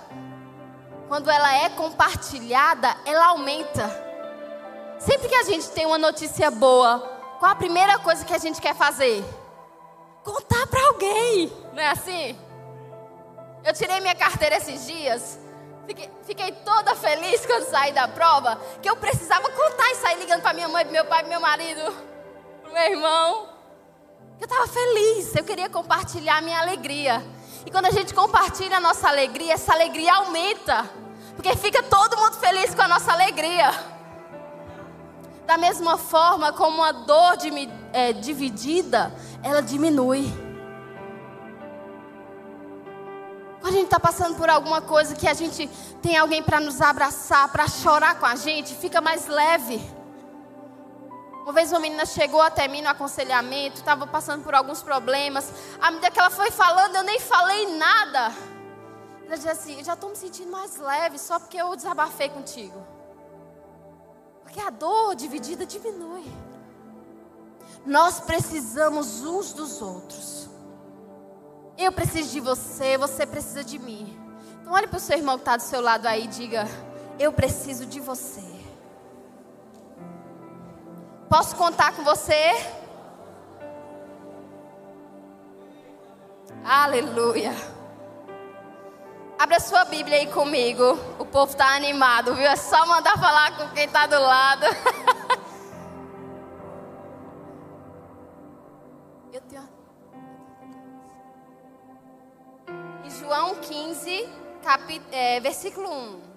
quando 1.06 1.30
ela 1.30 1.54
é 1.54 1.68
compartilhada, 1.68 2.96
ela 3.06 3.26
aumenta. 3.26 3.88
Sempre 4.98 5.28
que 5.28 5.34
a 5.36 5.44
gente 5.44 5.70
tem 5.70 5.86
uma 5.86 5.96
notícia 5.96 6.50
boa, 6.50 6.98
qual 7.38 7.52
a 7.52 7.54
primeira 7.54 8.00
coisa 8.00 8.24
que 8.24 8.34
a 8.34 8.38
gente 8.38 8.60
quer 8.60 8.74
fazer? 8.74 9.24
Contar 10.24 10.66
para 10.66 10.84
alguém, 10.88 11.52
não 11.72 11.80
é 11.80 11.90
assim? 11.90 12.36
Eu 13.62 13.72
tirei 13.74 14.00
minha 14.00 14.16
carteira 14.16 14.56
esses 14.56 14.88
dias, 14.88 15.38
fiquei, 15.86 16.10
fiquei, 16.24 16.50
toda 16.50 16.96
feliz 16.96 17.46
quando 17.46 17.70
saí 17.70 17.92
da 17.92 18.08
prova, 18.08 18.60
que 18.82 18.90
eu 18.90 18.96
precisava 18.96 19.48
contar 19.50 19.88
e 19.88 19.94
sair 19.94 20.18
ligando 20.18 20.42
para 20.42 20.52
minha 20.52 20.68
mãe, 20.68 20.82
pro 20.82 20.92
meu 20.92 21.04
pai, 21.04 21.20
pro 21.20 21.30
meu 21.30 21.40
marido, 21.40 21.94
pro 22.60 22.72
meu 22.72 22.90
irmão. 22.90 23.48
Eu 24.40 24.46
estava 24.46 24.66
feliz, 24.66 25.36
eu 25.36 25.44
queria 25.44 25.68
compartilhar 25.68 26.42
minha 26.42 26.58
alegria. 26.58 27.22
E 27.64 27.70
quando 27.70 27.86
a 27.86 27.90
gente 27.90 28.14
compartilha 28.14 28.78
a 28.78 28.80
nossa 28.80 29.08
alegria, 29.08 29.54
essa 29.54 29.72
alegria 29.72 30.14
aumenta, 30.14 30.88
porque 31.36 31.54
fica 31.56 31.82
todo 31.82 32.16
mundo 32.16 32.36
feliz 32.36 32.74
com 32.74 32.82
a 32.82 32.88
nossa 32.88 33.12
alegria. 33.12 33.70
Da 35.46 35.58
mesma 35.58 35.98
forma 35.98 36.52
como 36.52 36.82
a 36.82 36.92
dor 36.92 37.36
de, 37.36 37.50
é, 37.92 38.12
dividida, 38.12 39.12
ela 39.42 39.60
diminui. 39.60 40.32
Quando 43.60 43.74
a 43.74 43.76
gente 43.76 43.84
está 43.84 44.00
passando 44.00 44.36
por 44.36 44.48
alguma 44.48 44.80
coisa 44.80 45.14
que 45.14 45.28
a 45.28 45.34
gente 45.34 45.68
tem 46.00 46.16
alguém 46.16 46.42
para 46.42 46.60
nos 46.60 46.80
abraçar, 46.80 47.50
para 47.52 47.68
chorar 47.68 48.18
com 48.18 48.24
a 48.24 48.34
gente, 48.34 48.74
fica 48.74 49.00
mais 49.00 49.26
leve. 49.26 49.99
Uma 51.42 51.52
vez 51.52 51.70
uma 51.72 51.80
menina 51.80 52.04
chegou 52.04 52.40
até 52.40 52.68
mim 52.68 52.82
no 52.82 52.88
aconselhamento, 52.88 53.76
estava 53.76 54.06
passando 54.06 54.44
por 54.44 54.54
alguns 54.54 54.82
problemas. 54.82 55.52
À 55.80 55.90
medida 55.90 56.10
que 56.10 56.18
ela 56.18 56.30
foi 56.30 56.50
falando, 56.50 56.96
eu 56.96 57.02
nem 57.02 57.18
falei 57.18 57.76
nada. 57.76 58.32
Ela 59.26 59.36
disse 59.36 59.48
assim: 59.48 59.78
Eu 59.78 59.84
já 59.84 59.94
estou 59.94 60.10
me 60.10 60.16
sentindo 60.16 60.50
mais 60.50 60.76
leve 60.76 61.18
só 61.18 61.38
porque 61.38 61.56
eu 61.56 61.74
desabafei 61.74 62.28
contigo. 62.28 62.86
Porque 64.42 64.60
a 64.60 64.70
dor 64.70 65.14
dividida 65.14 65.64
diminui. 65.64 66.24
Nós 67.86 68.20
precisamos 68.20 69.22
uns 69.22 69.52
dos 69.52 69.80
outros. 69.80 70.48
Eu 71.78 71.92
preciso 71.92 72.30
de 72.30 72.40
você, 72.40 72.98
você 72.98 73.24
precisa 73.24 73.64
de 73.64 73.78
mim. 73.78 74.18
Então 74.60 74.72
olhe 74.72 74.86
para 74.86 74.98
o 74.98 75.00
seu 75.00 75.16
irmão 75.16 75.36
que 75.36 75.42
está 75.42 75.56
do 75.56 75.62
seu 75.62 75.80
lado 75.80 76.06
aí 76.06 76.24
e 76.24 76.28
diga: 76.28 76.68
Eu 77.18 77.32
preciso 77.32 77.86
de 77.86 77.98
você. 77.98 78.49
Posso 81.30 81.54
contar 81.54 81.94
com 81.94 82.02
você? 82.02 82.34
Aleluia. 86.64 87.54
Abra 89.38 89.60
sua 89.60 89.84
Bíblia 89.84 90.16
aí 90.16 90.26
comigo. 90.26 90.98
O 91.20 91.24
povo 91.24 91.52
está 91.52 91.76
animado, 91.76 92.34
viu? 92.34 92.46
É 92.46 92.56
só 92.56 92.84
mandar 92.84 93.16
falar 93.16 93.56
com 93.56 93.68
quem 93.68 93.84
está 93.84 94.08
do 94.08 94.18
lado. 94.18 94.66
Eu 99.32 99.40
tenho... 99.42 99.68
João 103.20 103.54
15, 103.54 104.28
capit... 104.64 105.00
É, 105.12 105.38
versículo 105.38 105.88
1. 105.88 106.29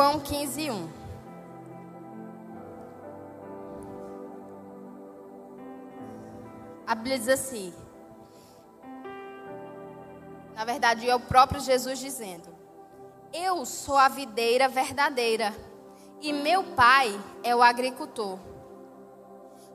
João 0.00 0.18
15, 0.18 0.70
1. 0.70 0.88
A 6.86 6.94
Bíblia 6.94 7.18
diz 7.18 7.28
assim. 7.28 7.74
Na 10.54 10.64
verdade, 10.64 11.06
é 11.06 11.14
o 11.14 11.20
próprio 11.20 11.60
Jesus 11.60 11.98
dizendo: 11.98 12.48
Eu 13.30 13.66
sou 13.66 13.98
a 13.98 14.08
videira 14.08 14.70
verdadeira 14.70 15.54
e 16.22 16.32
meu 16.32 16.64
pai 16.64 17.12
é 17.42 17.54
o 17.54 17.62
agricultor. 17.62 18.38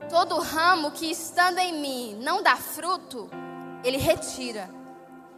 Todo 0.08 0.40
ramo 0.40 0.90
que 0.90 1.08
estando 1.08 1.58
em 1.58 1.80
mim 1.80 2.18
não 2.20 2.42
dá 2.42 2.56
fruto, 2.56 3.30
ele 3.84 3.96
retira. 3.96 4.68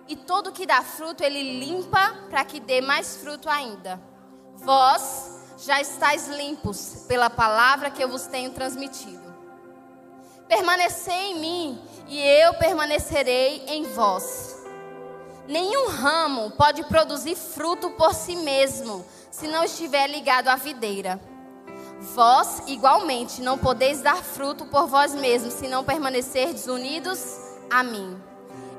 E 0.09 0.16
todo 0.16 0.51
que 0.51 0.64
dá 0.64 0.81
fruto, 0.81 1.22
ele 1.22 1.61
limpa 1.61 2.14
para 2.31 2.42
que 2.42 2.59
dê 2.59 2.81
mais 2.81 3.18
fruto 3.18 3.51
ainda. 3.51 4.07
Vós 4.58 5.40
já 5.58 5.80
estáis 5.80 6.28
limpos 6.28 7.04
pela 7.08 7.30
palavra 7.30 7.90
que 7.90 8.02
eu 8.02 8.08
vos 8.08 8.26
tenho 8.26 8.52
transmitido. 8.52 9.34
Permanecei 10.46 11.32
em 11.32 11.40
mim 11.40 11.82
e 12.06 12.20
eu 12.20 12.54
permanecerei 12.54 13.64
em 13.66 13.84
vós. 13.92 14.56
Nenhum 15.46 15.88
ramo 15.88 16.50
pode 16.52 16.84
produzir 16.84 17.34
fruto 17.34 17.90
por 17.92 18.14
si 18.14 18.36
mesmo, 18.36 19.04
se 19.30 19.48
não 19.48 19.64
estiver 19.64 20.06
ligado 20.06 20.48
à 20.48 20.56
videira. 20.56 21.20
Vós, 22.14 22.62
igualmente, 22.66 23.40
não 23.42 23.58
podeis 23.58 24.00
dar 24.00 24.22
fruto 24.22 24.66
por 24.66 24.86
vós 24.86 25.14
mesmos, 25.14 25.54
se 25.54 25.66
não 25.66 25.84
permanecerdes 25.84 26.66
unidos 26.66 27.38
a 27.70 27.82
mim. 27.82 28.20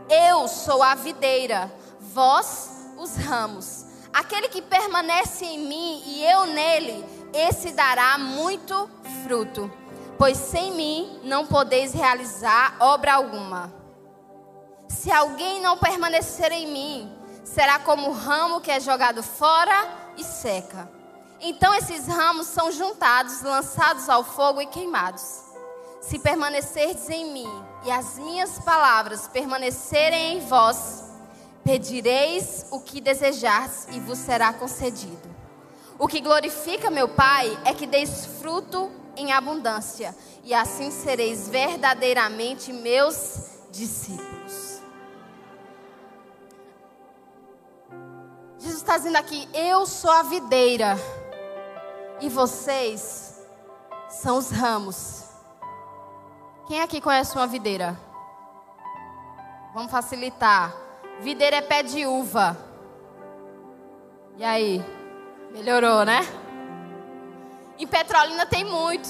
Eu 0.10 0.48
sou 0.48 0.82
a 0.82 0.96
videira, 0.96 1.72
vós 2.00 2.70
os 2.98 3.16
ramos. 3.16 3.89
Aquele 4.14 4.50
que 4.50 4.62
permanece 4.62 5.46
em 5.46 5.60
mim 5.60 6.02
e 6.06 6.26
eu 6.26 6.46
nele, 6.48 7.06
esse 7.34 7.72
dará 7.72 8.18
muito 8.18 8.90
fruto, 9.24 9.72
pois 10.18 10.38
sem 10.38 10.72
mim 10.72 11.20
não 11.24 11.46
podeis 11.46 11.94
realizar 11.94 12.76
obra 12.80 13.14
alguma. 13.14 13.74
Se 14.88 15.12
alguém 15.12 15.62
não 15.62 15.78
permanecer 15.78 16.52
em 16.52 16.68
mim, 16.68 17.16
será 17.44 17.80
como 17.80 18.10
o 18.10 18.14
ramo 18.14 18.60
que 18.60 18.72
é 18.72 18.80
jogado 18.80 19.22
fora 19.22 19.88
e 20.18 20.24
seca. 20.24 20.90
Então 21.40 21.74
esses 21.76 22.08
ramos 22.08 22.48
são 22.48 22.72
juntados, 22.72 23.42
lançados 23.42 24.10
ao 24.10 24.24
fogo 24.24 24.62
e 24.62 24.66
queimados. 24.66 25.44
Se 26.02 26.20
permanecerdes 26.20 27.08
em 27.10 27.32
mim 27.32 27.64
e 27.86 27.92
as 27.92 28.18
minhas 28.18 28.60
palavras 28.60 29.28
permanecerem 29.28 30.38
em 30.38 30.40
vós, 30.48 31.09
Pedireis 31.70 32.66
o 32.72 32.80
que 32.80 33.00
desejares 33.00 33.88
e 33.92 34.00
vos 34.00 34.18
será 34.18 34.52
concedido. 34.52 35.30
O 36.00 36.08
que 36.08 36.20
glorifica 36.20 36.90
meu 36.90 37.08
Pai 37.08 37.56
é 37.64 37.76
que 37.76 37.86
deis 37.86 38.26
fruto 38.42 38.90
em 39.16 39.32
abundância, 39.32 40.18
e 40.44 40.52
assim 40.52 40.90
sereis 40.90 41.48
verdadeiramente 41.48 42.74
meus 42.74 43.60
discípulos. 43.70 44.82
Jesus 48.58 48.78
está 48.78 48.98
dizendo 48.98 49.18
aqui: 49.18 49.48
Eu 49.54 49.86
sou 49.86 50.10
a 50.10 50.24
videira, 50.24 50.98
e 52.20 52.30
vocês 52.30 53.46
são 54.10 54.40
os 54.40 54.50
ramos. 54.50 55.26
Quem 56.68 56.82
aqui 56.82 57.00
conhece 57.00 57.36
uma 57.36 57.46
videira? 57.46 57.96
Vamos 59.72 59.92
facilitar. 59.92 60.89
Videira 61.22 61.58
é 61.58 61.62
pé 61.62 61.84
de 61.84 62.06
uva. 62.06 62.58
E 64.38 64.44
aí? 64.44 64.84
Melhorou, 65.52 66.06
né? 66.06 66.22
Em 67.78 67.86
Petrolina 67.86 68.46
tem 68.46 68.64
muito. 68.64 69.10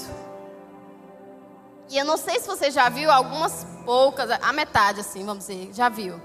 E 1.88 1.96
eu 1.96 2.04
não 2.04 2.16
sei 2.16 2.40
se 2.40 2.48
você 2.48 2.70
já 2.70 2.88
viu 2.88 3.10
algumas 3.10 3.64
poucas, 3.84 4.30
a 4.30 4.52
metade 4.52 5.00
assim, 5.00 5.24
vamos 5.24 5.46
dizer, 5.46 5.72
já 5.72 5.88
viu. 5.88 6.20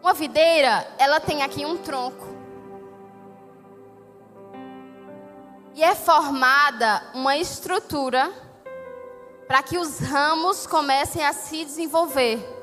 Uma 0.00 0.12
videira, 0.12 0.86
ela 0.98 1.18
tem 1.18 1.42
aqui 1.42 1.64
um 1.66 1.76
tronco. 1.76 2.26
E 5.74 5.82
é 5.82 5.94
formada 5.96 7.02
uma 7.12 7.36
estrutura 7.36 8.32
para 9.48 9.62
que 9.62 9.78
os 9.78 9.98
ramos 9.98 10.64
comecem 10.66 11.24
a 11.24 11.32
se 11.32 11.64
desenvolver. 11.64 12.55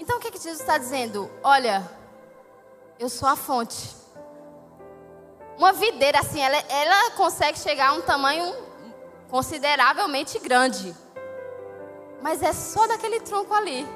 Então 0.00 0.16
o 0.16 0.20
que, 0.20 0.30
que 0.30 0.38
Jesus 0.38 0.60
está 0.60 0.78
dizendo? 0.78 1.30
Olha, 1.42 1.86
eu 2.98 3.10
sou 3.10 3.28
a 3.28 3.36
fonte. 3.36 3.94
Uma 5.58 5.74
videira 5.74 6.20
assim, 6.20 6.40
ela, 6.40 6.56
ela 6.70 7.10
consegue 7.10 7.58
chegar 7.58 7.90
a 7.90 7.92
um 7.92 8.00
tamanho 8.00 8.50
consideravelmente 9.28 10.38
grande. 10.38 10.96
Mas 12.22 12.42
é 12.42 12.50
só 12.54 12.86
daquele 12.86 13.20
tronco 13.20 13.52
ali 13.52 13.86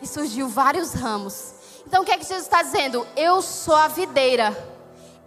que 0.00 0.08
surgiu 0.08 0.48
vários 0.48 0.92
ramos. 0.92 1.54
Então 1.86 2.02
o 2.02 2.04
que 2.04 2.10
é 2.10 2.18
que 2.18 2.24
Jesus 2.24 2.42
está 2.42 2.60
dizendo? 2.62 3.06
Eu 3.16 3.40
sou 3.40 3.76
a 3.76 3.86
videira. 3.86 4.56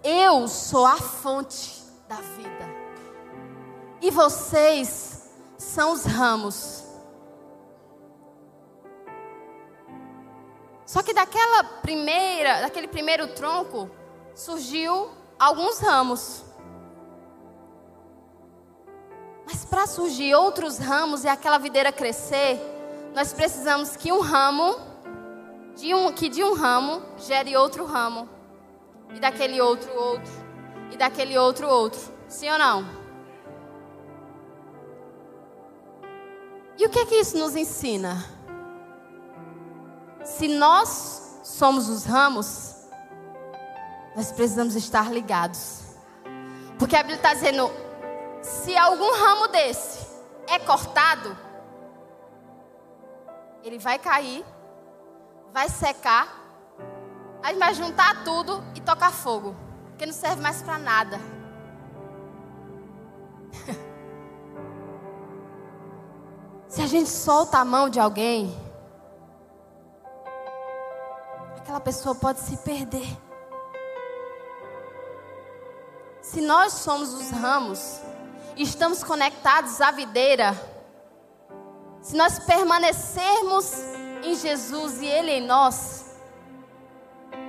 Eu 0.04 0.46
sou 0.50 0.86
a 0.86 0.98
fonte 0.98 1.82
da 2.10 2.18
vida. 2.18 2.70
E 4.02 4.12
vocês 4.12 5.30
são 5.58 5.94
os 5.94 6.04
ramos. 6.04 6.91
Só 10.92 11.02
que 11.02 11.14
daquela 11.14 11.64
primeira, 11.64 12.60
daquele 12.60 12.86
primeiro 12.86 13.26
tronco, 13.30 13.90
surgiu 14.36 15.10
alguns 15.40 15.80
ramos. 15.80 16.44
Mas 19.46 19.64
para 19.64 19.88
surgir 19.88 20.36
outros 20.36 20.80
ramos 20.80 21.24
e 21.24 21.30
aquela 21.30 21.58
videira 21.58 21.94
crescer, 21.94 22.60
nós 23.16 23.32
precisamos 23.32 23.96
que 23.96 24.12
um 24.12 24.20
ramo, 24.20 24.76
de 25.78 25.96
um, 25.96 26.12
que 26.12 26.28
de 26.28 26.44
um 26.44 26.56
ramo 26.56 27.02
gere 27.20 27.56
outro 27.56 27.86
ramo. 27.86 28.28
E 29.16 29.20
daquele 29.22 29.62
outro, 29.62 29.90
outro. 29.98 30.34
E 30.92 30.98
daquele 30.98 31.38
outro, 31.38 31.70
outro. 31.70 32.02
Sim 32.28 32.50
ou 32.50 32.60
não? 32.60 32.86
E 36.78 36.86
o 36.86 36.90
que 36.90 37.00
é 37.00 37.06
que 37.06 37.16
isso 37.16 37.38
nos 37.38 37.56
ensina? 37.56 38.41
Se 40.24 40.48
nós 40.48 41.40
somos 41.44 41.90
os 41.90 42.06
ramos, 42.06 42.76
nós 44.16 44.32
precisamos 44.32 44.76
estar 44.76 45.12
ligados. 45.12 45.82
Porque 46.78 46.96
a 46.96 47.00
Bíblia 47.00 47.18
está 47.18 47.34
dizendo: 47.34 47.72
se 48.42 48.78
algum 48.78 49.14
ramo 49.20 49.48
desse 49.48 50.08
é 50.48 50.60
cortado, 50.60 51.38
ele 53.64 53.80
vai 53.80 53.98
cair, 54.00 54.44
vai 55.54 55.70
secar, 55.70 56.28
aí 57.44 57.58
vai 57.58 57.74
juntar 57.74 58.24
tudo 58.24 58.64
e 58.76 58.82
tocar 58.82 59.12
fogo, 59.12 59.56
porque 59.90 60.06
não 60.06 60.14
serve 60.14 60.42
mais 60.42 60.62
para 60.62 60.78
nada. 60.78 61.20
Se 66.68 66.82
a 66.82 66.88
gente 66.88 67.10
solta 67.10 67.58
a 67.58 67.66
mão 67.66 67.90
de 67.90 68.00
alguém, 68.00 68.58
aquela 71.72 71.80
pessoa 71.80 72.14
pode 72.14 72.42
se 72.42 72.58
perder. 72.58 73.08
Se 76.22 76.42
nós 76.42 76.74
somos 76.74 77.14
os 77.14 77.30
ramos, 77.30 78.02
estamos 78.58 79.06
conectados 79.06 79.80
à 79.80 79.90
videira, 79.90 80.54
se 82.02 82.14
nós 82.18 82.40
permanecermos 82.40 83.72
em 84.22 84.36
Jesus 84.36 85.02
e 85.02 85.06
Ele 85.06 85.32
em 85.32 85.48
nós, 85.48 86.18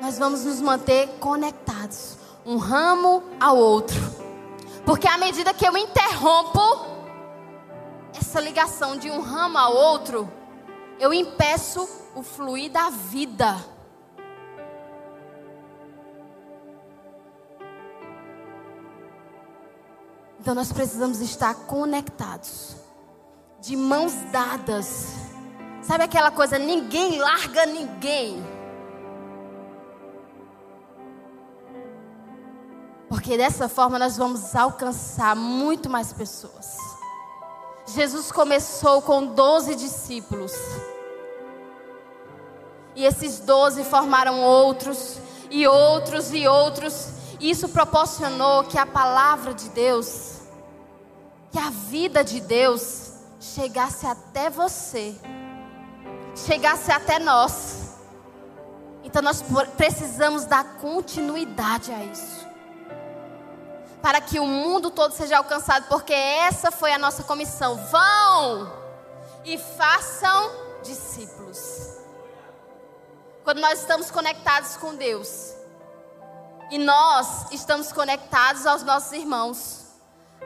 nós 0.01 0.19
vamos 0.21 0.45
nos 0.45 0.61
manter 0.61 1.09
conectados, 1.19 2.17
um 2.47 2.59
ramo 2.59 3.25
ao 3.41 3.57
outro. 3.57 3.99
Porque 4.87 5.09
à 5.09 5.19
medida 5.19 5.53
que 5.53 5.67
eu 5.67 5.77
interrompo 5.77 6.61
essa 8.15 8.41
ligação 8.41 8.97
de 8.97 9.11
um 9.11 9.21
ramo 9.21 9.59
ao 9.59 9.75
outro, 9.75 10.31
eu 11.01 11.13
impeço 11.13 11.89
o 12.15 12.23
fluir 12.23 12.71
da 12.71 12.89
vida. 12.89 13.72
Então 20.43 20.57
nós 20.57 20.73
precisamos 20.73 21.21
estar 21.21 21.55
conectados, 21.55 22.75
de 23.61 23.77
mãos 23.77 24.13
dadas. 24.33 25.15
Sabe 25.81 26.03
aquela 26.03 26.33
coisa, 26.33 26.59
ninguém 26.59 27.21
larga 27.21 27.65
ninguém. 27.65 28.45
Porque 33.09 33.37
dessa 33.37 33.69
forma 33.69 34.01
nós 34.01 34.17
vamos 34.17 34.57
alcançar 34.57 35.37
muito 35.37 35.89
mais 35.89 36.13
pessoas. 36.13 36.77
Jesus 37.87 38.33
começou 38.33 39.01
com 39.01 39.25
12 39.25 39.77
discípulos. 39.77 40.53
E 42.97 43.05
esses 43.05 43.39
12 43.39 43.85
formaram 43.85 44.41
outros, 44.41 45.19
e 45.49 45.69
outros, 45.69 46.33
e 46.33 46.49
outros. 46.49 47.11
E 47.39 47.49
isso 47.49 47.69
proporcionou 47.69 48.65
que 48.65 48.77
a 48.77 48.85
palavra 48.85 49.55
de 49.55 49.69
Deus 49.69 50.32
que 51.53 51.59
a 51.59 51.69
vida 51.69 52.25
de 52.25 52.41
Deus 52.41 53.13
chegasse 53.39 54.07
até 54.07 54.49
você, 54.49 55.15
chegasse 56.35 56.91
até 56.91 57.19
nós. 57.19 57.99
Então 59.05 59.21
nós 59.21 59.45
precisamos 59.77 60.47
dar 60.47 60.65
continuidade 60.81 61.93
a 61.93 62.03
isso. 62.05 62.49
Para 64.01 64.21
que 64.21 64.41
o 64.41 64.47
mundo 64.47 64.91
todo 64.91 65.13
seja 65.13 65.37
alcançado, 65.37 65.87
porque 65.89 66.15
essa 66.15 66.71
foi 66.71 66.93
a 66.93 66.99
nossa 66.99 67.23
comissão. 67.23 67.77
Vão 67.87 68.73
e 69.45 69.59
façam 69.59 70.51
discípulos. 70.83 71.99
Quando 73.45 73.61
nós 73.61 73.81
estamos 73.81 74.11
conectados 74.11 74.77
com 74.77 74.95
Deus, 74.95 75.53
e 76.71 76.79
nós 76.79 77.53
estamos 77.53 77.93
conectados 77.93 78.65
aos 78.65 78.83
nossos 78.83 79.13
irmãos, 79.13 79.82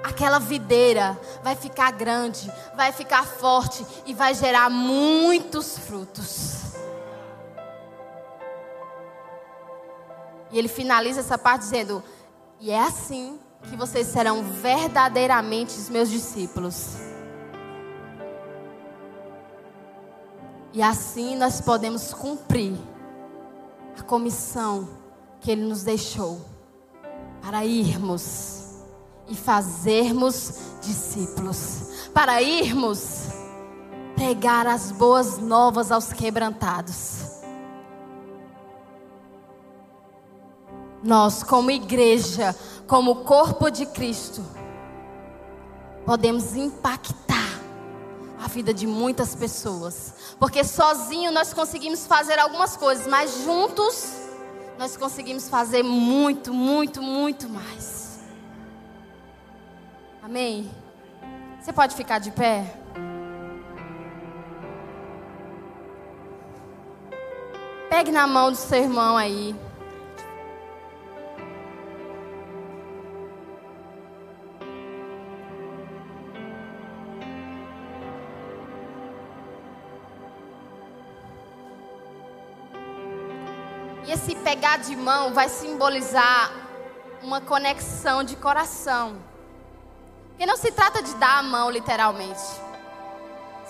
aquela 0.03 0.39
videira 0.39 1.19
vai 1.43 1.55
ficar 1.55 1.91
grande, 1.93 2.51
vai 2.77 2.93
ficar 2.93 3.25
forte 3.25 3.85
e 4.07 4.15
vai 4.15 4.35
gerar 4.35 4.71
muitos 4.71 5.79
frutos. 5.79 6.67
E 10.51 10.59
ele 10.59 10.69
finaliza 10.69 11.21
essa 11.21 11.37
parte 11.37 11.63
dizendo: 11.63 12.03
E 12.61 12.71
é 12.71 12.81
assim 12.81 13.39
que 13.69 13.77
vocês 13.77 14.07
serão 14.07 14.43
verdadeiramente 14.43 15.79
os 15.79 15.89
meus 15.89 16.09
discípulos. 16.09 16.97
E 20.73 20.83
assim 20.83 21.37
nós 21.37 21.61
podemos 21.61 22.13
cumprir 22.13 22.77
a 23.99 24.03
comissão 24.03 24.89
que 25.41 25.51
ele 25.51 25.63
nos 25.63 25.83
deixou 25.83 26.41
para 27.41 27.65
irmos 27.65 28.66
e 29.29 29.35
fazermos 29.35 30.55
discípulos, 30.81 32.09
para 32.15 32.41
irmos 32.41 33.29
pregar 34.15 34.67
as 34.67 34.91
boas 34.93 35.39
novas 35.39 35.93
aos 35.93 36.13
quebrantados. 36.13 37.43
Nós, 41.03 41.43
como 41.43 41.71
igreja, 41.71 42.57
como 42.87 43.17
corpo 43.17 43.71
de 43.71 43.87
Cristo, 43.87 44.43
podemos 46.05 46.55
impactar 46.57 47.61
a 48.43 48.49
vida 48.49 48.73
de 48.73 48.87
muitas 48.87 49.35
pessoas, 49.35 50.15
porque 50.39 50.65
sozinho 50.65 51.31
nós 51.31 51.53
conseguimos 51.53 52.07
fazer 52.07 52.39
algumas 52.39 52.77
coisas, 52.77 53.07
mas 53.07 53.43
juntos 53.45 54.27
nós 54.79 54.97
conseguimos 54.97 55.49
fazer 55.49 55.83
muito, 55.83 56.53
muito, 56.53 57.03
muito 57.03 57.49
mais. 57.49 58.06
Amém? 60.27 60.69
Você 61.61 61.73
pode 61.73 61.95
ficar 61.95 62.19
de 62.19 62.33
pé? 62.33 62.65
Pegue 67.89 68.11
na 68.11 68.27
mão 68.27 68.51
do 68.51 68.57
seu 68.57 68.83
irmão 68.83 69.17
aí. 69.17 69.55
E 84.05 84.11
esse 84.11 84.35
pegar 84.35 84.79
de 84.79 84.97
mão 84.97 85.33
vai 85.33 85.49
simbolizar 85.49 86.51
uma 87.23 87.41
conexão 87.41 88.25
de 88.25 88.35
coração. 88.35 89.36
Porque 90.37 90.45
não 90.45 90.59
se 90.59 90.71
trata 90.71 91.03
de 91.03 91.15
dar 91.15 91.39
a 91.39 91.43
mão, 91.43 91.71
literalmente. 91.71 92.43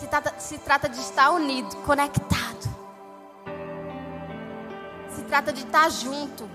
Se 0.01 0.09
trata, 0.09 0.35
se 0.37 0.59
trata 0.59 0.89
de 0.89 0.99
estar 0.99 1.31
unido, 1.31 1.77
conectado. 1.87 2.69
Se 5.15 5.23
trata 5.23 5.53
de 5.53 5.63
estar 5.63 5.89
junto. 5.89 6.51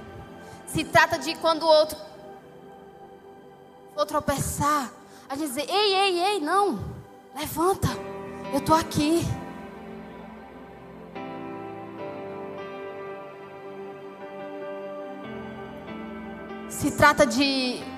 Se 0.67 0.84
trata 0.84 1.17
de 1.17 1.34
quando 1.36 1.63
o 1.63 1.67
outro 1.67 1.97
for 3.95 4.06
tropeçar, 4.06 4.91
a 5.30 5.36
gente 5.38 5.47
dizer: 5.47 5.69
ei, 5.69 5.93
ei, 5.93 6.19
ei, 6.19 6.39
não, 6.41 6.78
levanta, 7.34 7.88
eu 8.52 8.60
estou 8.60 8.76
aqui. 8.76 9.26
Se 16.67 16.91
trata 16.91 17.26
de 17.26 17.91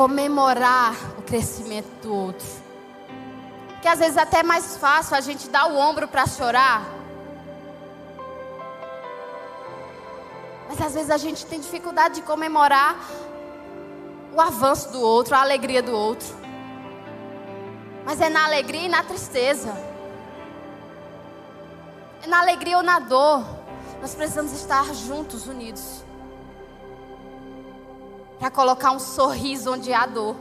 comemorar 0.00 0.94
o 1.18 1.22
crescimento 1.22 1.90
do 2.00 2.14
outro. 2.14 2.48
Que 3.82 3.88
às 3.88 3.98
vezes 3.98 4.16
é 4.16 4.22
até 4.22 4.42
mais 4.42 4.78
fácil 4.78 5.14
a 5.14 5.20
gente 5.20 5.46
dar 5.50 5.70
o 5.70 5.76
ombro 5.76 6.08
para 6.08 6.26
chorar. 6.26 6.88
Mas 10.66 10.80
às 10.80 10.94
vezes 10.94 11.10
a 11.10 11.18
gente 11.18 11.44
tem 11.44 11.60
dificuldade 11.60 12.14
de 12.14 12.22
comemorar 12.22 12.98
o 14.32 14.40
avanço 14.40 14.90
do 14.90 15.02
outro, 15.02 15.34
a 15.34 15.42
alegria 15.42 15.82
do 15.82 15.92
outro. 15.92 16.34
Mas 18.06 18.22
é 18.22 18.30
na 18.30 18.46
alegria 18.46 18.86
e 18.86 18.88
na 18.88 19.02
tristeza. 19.02 19.70
É 22.22 22.26
na 22.26 22.40
alegria 22.40 22.78
ou 22.78 22.82
na 22.82 23.00
dor. 23.00 23.44
Nós 24.00 24.14
precisamos 24.14 24.52
estar 24.52 24.94
juntos, 24.94 25.46
unidos 25.46 25.99
para 28.40 28.50
colocar 28.50 28.92
um 28.92 28.98
sorriso 28.98 29.70
onde 29.70 29.92
há 29.92 30.06
dor. 30.06 30.34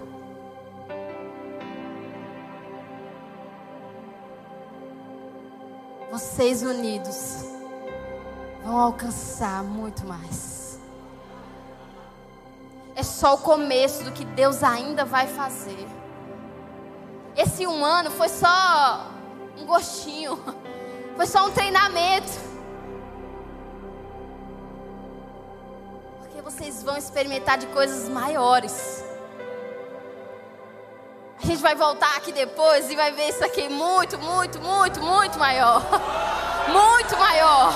Vocês 6.09 6.63
unidos 6.63 7.43
vão 8.63 8.79
alcançar 8.79 9.61
muito 9.65 10.07
mais. 10.07 10.79
É 12.95 13.03
só 13.03 13.35
o 13.35 13.39
começo 13.39 14.05
do 14.05 14.13
que 14.13 14.23
Deus 14.23 14.63
ainda 14.63 15.03
vai 15.03 15.27
fazer. 15.27 15.85
Esse 17.35 17.67
um 17.67 17.83
ano 17.83 18.09
foi 18.11 18.29
só 18.29 19.11
um 19.57 19.65
gostinho, 19.65 20.39
foi 21.17 21.27
só 21.27 21.45
um 21.45 21.51
treinamento. 21.51 22.48
Vocês 26.79 26.83
vão 26.83 26.97
experimentar 26.97 27.57
de 27.57 27.67
coisas 27.67 28.07
maiores. 28.07 29.03
A 31.41 31.45
gente 31.45 31.61
vai 31.61 31.75
voltar 31.75 32.15
aqui 32.15 32.31
depois 32.31 32.89
e 32.89 32.95
vai 32.95 33.11
ver 33.11 33.27
isso 33.29 33.43
aqui 33.43 33.67
muito, 33.67 34.17
muito, 34.17 34.61
muito, 34.61 35.01
muito 35.01 35.37
maior. 35.37 35.83
Muito 36.69 37.17
maior. 37.17 37.73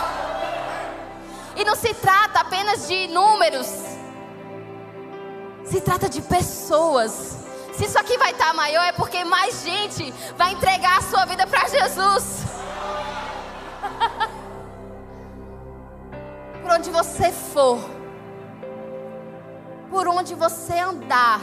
E 1.55 1.65
não 1.65 1.75
se 1.75 1.91
trata 1.95 2.41
apenas 2.41 2.87
de 2.87 3.07
números. 3.07 3.67
Se 5.65 5.81
trata 5.81 6.07
de 6.07 6.21
pessoas. 6.21 7.39
Se 7.73 7.85
isso 7.85 7.97
aqui 7.97 8.15
vai 8.19 8.29
estar 8.31 8.53
maior 8.53 8.83
é 8.83 8.91
porque 8.91 9.25
mais 9.25 9.63
gente 9.63 10.13
vai 10.37 10.51
entregar 10.51 10.99
a 10.99 11.01
sua 11.01 11.25
vida 11.25 11.47
para 11.47 11.67
Jesus. 11.67 12.43
Por 16.61 16.71
onde 16.71 16.91
você 16.91 17.31
for 17.31 17.92
por 19.93 20.07
onde 20.07 20.33
você 20.33 20.79
andar, 20.79 21.39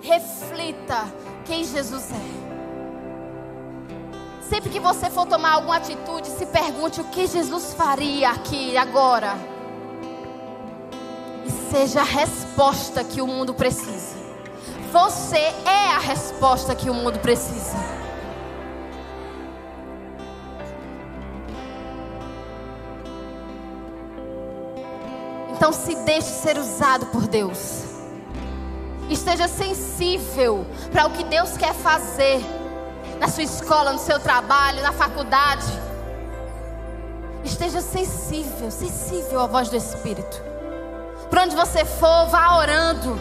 reflita 0.00 1.04
quem 1.44 1.62
Jesus 1.62 2.10
é. 2.10 2.42
Sempre 4.48 4.70
que 4.70 4.80
você 4.80 5.10
for 5.10 5.26
tomar 5.26 5.52
alguma 5.52 5.76
atitude, 5.76 6.28
se 6.28 6.46
pergunte 6.46 7.02
o 7.02 7.04
que 7.04 7.26
Jesus 7.26 7.74
faria 7.74 8.30
aqui, 8.30 8.74
agora. 8.78 9.34
E 11.44 11.50
seja 11.70 12.00
a 12.00 12.04
resposta 12.04 13.04
que 13.04 13.20
o 13.20 13.26
mundo 13.26 13.52
precisa. 13.52 14.16
Você 14.90 15.36
é 15.36 15.92
a 15.94 15.98
resposta 15.98 16.74
que 16.74 16.88
o 16.88 16.94
mundo 16.94 17.18
precisa. 17.18 17.91
Então 25.62 25.72
se 25.72 25.94
deixe 25.94 26.26
ser 26.26 26.58
usado 26.58 27.06
por 27.06 27.28
Deus. 27.28 27.84
Esteja 29.08 29.46
sensível 29.46 30.66
para 30.90 31.06
o 31.06 31.10
que 31.10 31.22
Deus 31.22 31.56
quer 31.56 31.72
fazer 31.72 32.44
na 33.20 33.28
sua 33.28 33.44
escola, 33.44 33.92
no 33.92 33.98
seu 34.00 34.18
trabalho, 34.18 34.82
na 34.82 34.90
faculdade. 34.90 35.72
Esteja 37.44 37.80
sensível, 37.80 38.72
sensível 38.72 39.38
à 39.38 39.46
voz 39.46 39.68
do 39.68 39.76
Espírito. 39.76 40.42
Para 41.30 41.44
onde 41.44 41.54
você 41.54 41.84
for, 41.84 42.26
vá 42.26 42.56
orando. 42.56 43.16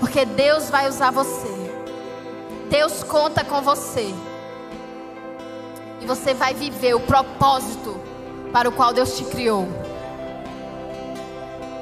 Porque 0.00 0.24
Deus 0.24 0.68
vai 0.70 0.88
usar 0.88 1.12
você. 1.12 1.54
Deus 2.68 3.04
conta 3.04 3.44
com 3.44 3.62
você. 3.62 4.12
E 6.04 6.06
você 6.06 6.34
vai 6.34 6.52
viver 6.52 6.94
o 6.94 7.00
propósito 7.00 7.98
para 8.52 8.68
o 8.68 8.72
qual 8.72 8.92
Deus 8.92 9.16
te 9.16 9.24
criou. 9.24 9.66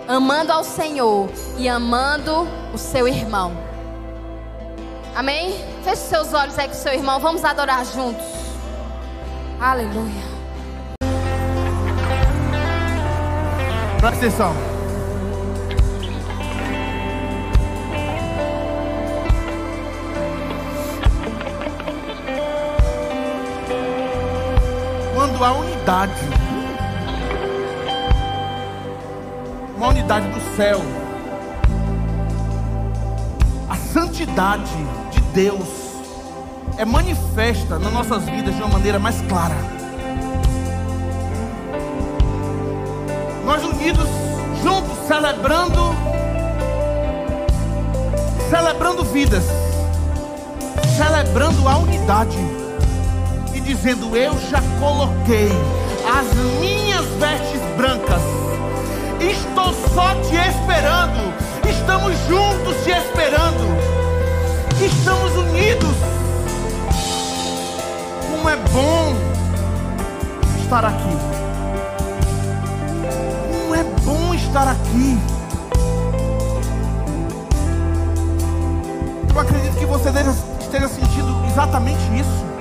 Amando 0.06 0.52
ao 0.52 0.62
Senhor 0.62 1.28
e 1.58 1.68
amando 1.68 2.46
o 2.72 2.78
seu 2.78 3.08
irmão. 3.08 3.52
Amém? 5.16 5.52
Feche 5.82 6.02
seus 6.02 6.32
olhos 6.32 6.56
aí 6.56 6.68
com 6.68 6.74
o 6.74 6.76
seu 6.76 6.92
irmão. 6.92 7.18
Vamos 7.18 7.44
adorar 7.44 7.84
juntos. 7.84 8.24
Aleluia. 9.60 10.22
Presta 13.98 14.26
atenção. 14.26 14.71
A 25.22 25.52
unidade. 25.52 26.12
Uma 29.76 29.88
unidade 29.88 30.26
do 30.28 30.56
céu. 30.56 30.80
A 33.68 33.76
santidade 33.76 34.74
de 35.12 35.20
Deus 35.32 35.68
é 36.76 36.84
manifesta 36.84 37.78
nas 37.78 37.92
nossas 37.92 38.24
vidas 38.24 38.54
de 38.56 38.62
uma 38.62 38.72
maneira 38.72 38.98
mais 38.98 39.20
clara. 39.22 39.56
Nós 43.44 43.62
unidos, 43.64 44.08
juntos, 44.62 45.06
celebrando, 45.06 45.94
celebrando 48.50 49.04
vidas, 49.04 49.44
celebrando 50.96 51.68
a 51.68 51.78
unidade 51.78 52.51
dizendo: 53.74 54.14
Eu 54.14 54.38
já 54.50 54.60
coloquei 54.78 55.48
as 56.06 56.34
minhas 56.60 57.06
vestes 57.18 57.60
brancas, 57.76 58.22
estou 59.18 59.72
só 59.94 60.14
te 60.16 60.36
esperando, 60.36 61.32
estamos 61.68 62.12
juntos 62.28 62.76
te 62.84 62.90
esperando, 62.90 63.64
estamos 64.80 65.32
unidos. 65.36 65.96
Como 68.30 68.48
é 68.48 68.56
bom 68.56 69.14
estar 70.62 70.84
aqui, 70.84 71.16
como 73.50 73.74
é 73.74 73.84
bom 74.04 74.34
estar 74.34 74.68
aqui. 74.68 75.18
Eu 79.34 79.40
acredito 79.40 79.78
que 79.78 79.86
você 79.86 80.10
esteja 80.60 80.88
sentindo 80.88 81.46
exatamente 81.46 82.02
isso. 82.14 82.51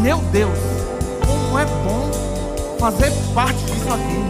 Meu 0.00 0.16
Deus, 0.32 0.58
como 1.26 1.58
é 1.58 1.64
bom 1.66 2.10
fazer 2.78 3.12
parte 3.34 3.58
disso 3.64 3.92
aqui. 3.92 4.24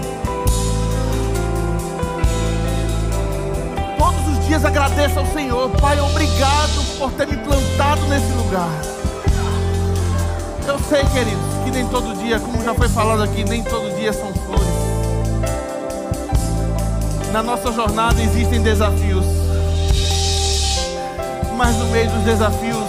Todos 3.96 4.36
os 4.36 4.46
dias 4.48 4.64
agradeço 4.64 5.20
ao 5.20 5.26
Senhor, 5.26 5.70
Pai, 5.80 6.00
obrigado 6.00 6.98
por 6.98 7.12
ter 7.12 7.28
me 7.28 7.36
plantado 7.36 8.04
nesse 8.08 8.32
lugar. 8.32 8.68
Eu 10.66 10.76
sei, 10.88 11.04
queridos, 11.04 11.64
que 11.64 11.70
nem 11.70 11.86
todo 11.86 12.18
dia, 12.18 12.40
como 12.40 12.64
já 12.64 12.74
foi 12.74 12.88
falado 12.88 13.22
aqui, 13.22 13.44
nem 13.44 13.62
todo 13.62 13.96
dia 13.96 14.12
são 14.12 14.34
flores. 14.34 14.66
Na 17.32 17.44
nossa 17.44 17.70
jornada 17.70 18.20
existem 18.20 18.60
desafios. 18.60 19.24
Mas 21.56 21.76
no 21.76 21.86
meio 21.86 22.10
dos 22.10 22.24
desafios, 22.24 22.79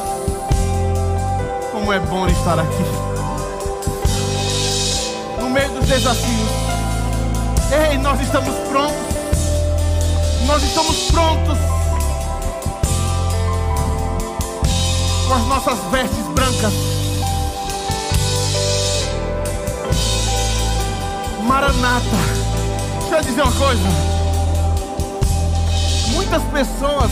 como 1.82 1.94
é 1.94 2.00
bom 2.00 2.28
estar 2.28 2.60
aqui. 2.60 2.84
No 5.40 5.50
meio 5.50 5.68
dos 5.72 5.88
desafios, 5.88 6.50
Ei, 7.72 7.98
nós 7.98 8.22
estamos 8.22 8.54
prontos. 8.70 9.16
Nós 10.46 10.62
estamos 10.62 10.96
prontos. 11.12 11.58
Com 15.28 15.34
as 15.34 15.48
nossas 15.48 15.80
vestes 15.90 16.26
brancas. 16.36 16.74
Maranata. 21.44 22.04
Deixa 23.00 23.16
eu 23.16 23.22
dizer 23.24 23.42
uma 23.42 23.52
coisa. 23.54 23.82
Muitas 26.12 26.44
pessoas 26.44 27.12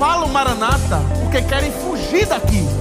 falam 0.00 0.28
Maranata 0.28 1.00
porque 1.22 1.42
querem 1.42 1.70
fugir 1.70 2.26
daqui. 2.26 2.77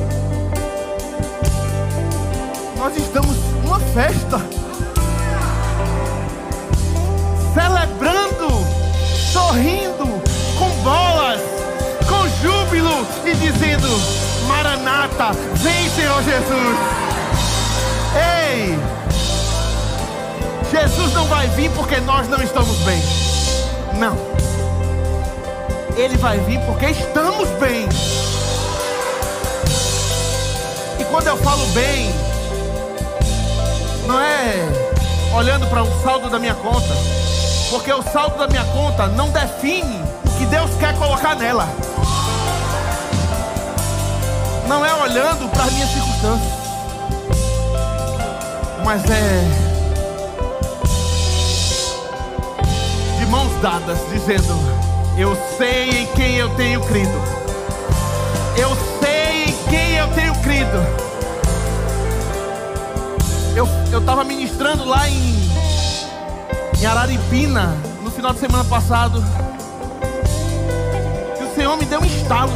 Nós 2.88 2.96
estamos 2.96 3.36
numa 3.66 3.82
festa, 3.82 4.40
celebrando, 7.54 8.48
sorrindo, 9.34 10.06
com 10.58 10.70
bolas, 10.84 11.42
com 12.08 12.30
júbilo 12.42 13.06
e 13.26 13.36
dizendo: 13.36 13.90
Maranata, 14.48 15.34
vem 15.56 15.90
Senhor 15.90 16.24
Jesus. 16.24 16.78
Ei, 18.56 18.80
Jesus 20.72 21.14
não 21.14 21.26
vai 21.26 21.46
vir 21.50 21.70
porque 21.72 22.00
nós 22.00 22.30
não 22.30 22.42
estamos 22.42 22.78
bem. 22.86 23.04
Não. 24.00 24.18
Ele 25.98 26.16
vai 26.16 26.40
vir 26.40 26.62
porque 26.62 26.86
estamos 26.86 27.50
bem. 27.60 27.86
E 30.98 31.04
quando 31.04 31.28
eu 31.28 31.36
falo 31.36 31.66
bem, 31.74 32.16
não 34.08 34.20
é 34.22 35.36
olhando 35.36 35.68
para 35.68 35.84
o 35.84 36.02
saldo 36.02 36.30
da 36.30 36.40
minha 36.40 36.56
conta, 36.56 36.96
porque 37.70 37.92
o 37.92 38.02
saldo 38.02 38.38
da 38.38 38.48
minha 38.48 38.64
conta 38.64 39.08
não 39.08 39.30
define 39.30 40.02
o 40.26 40.38
que 40.38 40.46
Deus 40.46 40.72
quer 40.80 40.98
colocar 40.98 41.36
nela. 41.36 41.68
Não 44.66 44.86
é 44.86 44.94
olhando 44.94 45.50
para 45.50 45.66
as 45.66 45.74
minhas 45.74 45.90
circunstâncias, 45.90 46.54
mas 48.86 49.04
é 49.10 49.44
de 53.20 53.26
mãos 53.26 53.52
dadas, 53.62 54.00
dizendo: 54.10 54.56
Eu 55.18 55.38
sei 55.58 56.04
em 56.04 56.06
quem 56.08 56.36
eu 56.36 56.50
tenho 56.56 56.82
crido. 56.82 57.22
Eu 58.56 58.76
sei 59.02 59.44
em 59.46 59.70
quem 59.70 59.96
eu 59.96 60.08
tenho 60.14 60.34
crido 60.36 61.07
eu 63.58 63.68
eu 63.92 64.00
estava 64.00 64.24
ministrando 64.24 64.86
lá 64.86 65.10
em, 65.10 65.36
em 66.80 66.86
Araripina 66.86 67.76
no 68.04 68.12
final 68.12 68.32
de 68.32 68.40
semana 68.40 68.64
passado. 68.66 69.24
E 71.40 71.44
o 71.44 71.56
Senhor 71.56 71.76
me 71.78 71.86
deu 71.86 72.00
um 72.00 72.06
estalo. 72.06 72.52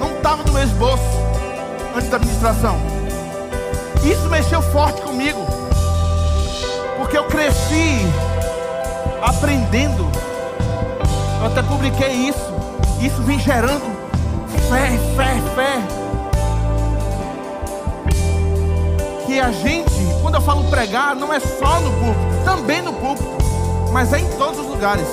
Não 0.00 0.16
estava 0.16 0.42
no 0.42 0.52
meu 0.52 0.62
esboço 0.62 1.02
antes 1.94 2.08
da 2.08 2.18
ministração. 2.18 2.78
Isso 4.02 4.26
mexeu 4.30 4.62
forte 4.62 5.02
comigo. 5.02 5.44
Porque 6.96 7.18
eu 7.18 7.24
cresci 7.24 7.98
aprendendo. 9.20 10.10
Eu 11.40 11.46
até 11.48 11.62
publiquei 11.62 12.12
isso. 12.28 12.54
Isso 13.02 13.22
vem 13.24 13.38
gerando 13.38 13.84
fé, 14.70 14.98
fé, 15.16 15.42
fé. 15.54 16.04
que 19.34 19.40
a 19.40 19.50
gente, 19.50 19.90
quando 20.24 20.36
eu 20.36 20.40
falo 20.40 20.64
pregar, 20.70 21.14
não 21.14 21.34
é 21.34 21.38
só 21.38 21.78
no 21.80 21.90
púlpito, 21.90 22.44
também 22.46 22.80
no 22.80 22.94
púlpito, 22.94 23.28
mas 23.92 24.10
é 24.10 24.20
em 24.20 24.38
todos 24.38 24.58
os 24.58 24.66
lugares. 24.66 25.06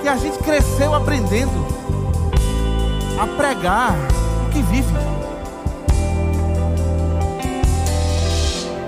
Que 0.00 0.06
a 0.06 0.16
gente 0.16 0.38
cresceu 0.38 0.94
aprendendo 0.94 1.66
a 3.20 3.26
pregar 3.26 3.96
o 4.46 4.50
que 4.50 4.62
vive. 4.62 4.94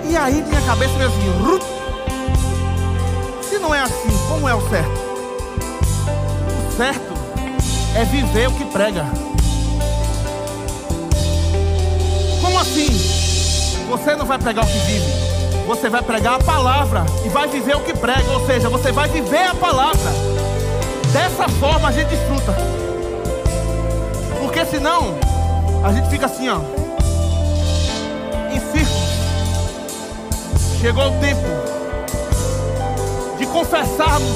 E 0.09 0.17
aí 0.17 0.41
minha 0.41 0.63
cabeça 0.63 0.93
veio 0.95 1.09
assim, 1.09 1.27
se 3.43 3.59
não 3.59 3.75
é 3.75 3.81
assim, 3.81 4.17
como 4.29 4.49
é 4.49 4.55
o 4.55 4.61
certo? 4.69 5.01
O 6.69 6.77
certo 6.77 7.13
é 7.97 8.05
viver 8.05 8.47
o 8.47 8.53
que 8.53 8.67
prega. 8.67 9.05
Como 12.41 12.57
assim? 12.61 13.22
Você 13.93 14.17
não 14.17 14.25
vai 14.25 14.39
pregar 14.39 14.65
o 14.65 14.67
que 14.67 14.79
vive, 14.79 15.13
você 15.67 15.91
vai 15.91 16.01
pregar 16.01 16.37
a 16.37 16.43
palavra 16.43 17.05
e 17.27 17.29
vai 17.29 17.47
viver 17.47 17.77
o 17.77 17.81
que 17.81 17.93
prega, 17.93 18.31
ou 18.31 18.47
seja, 18.47 18.71
você 18.71 18.91
vai 18.91 19.07
viver 19.07 19.45
a 19.45 19.55
palavra. 19.55 20.11
Dessa 21.13 21.47
forma 21.61 21.89
a 21.89 21.93
gente 21.93 22.09
desfruta. 22.09 22.57
Porque 24.41 24.65
senão 24.65 25.15
a 25.85 25.93
gente 25.93 26.09
fica 26.09 26.25
assim, 26.25 26.49
ó, 26.49 26.61
em. 28.51 28.63
Chegou 30.81 31.09
o 31.09 31.21
tempo 31.21 31.47
de 33.37 33.45
confessarmos 33.45 34.33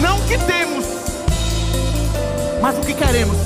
não 0.00 0.18
que 0.20 0.38
temos, 0.38 0.86
mas 2.62 2.78
o 2.78 2.80
que 2.80 2.94
queremos. 2.94 3.36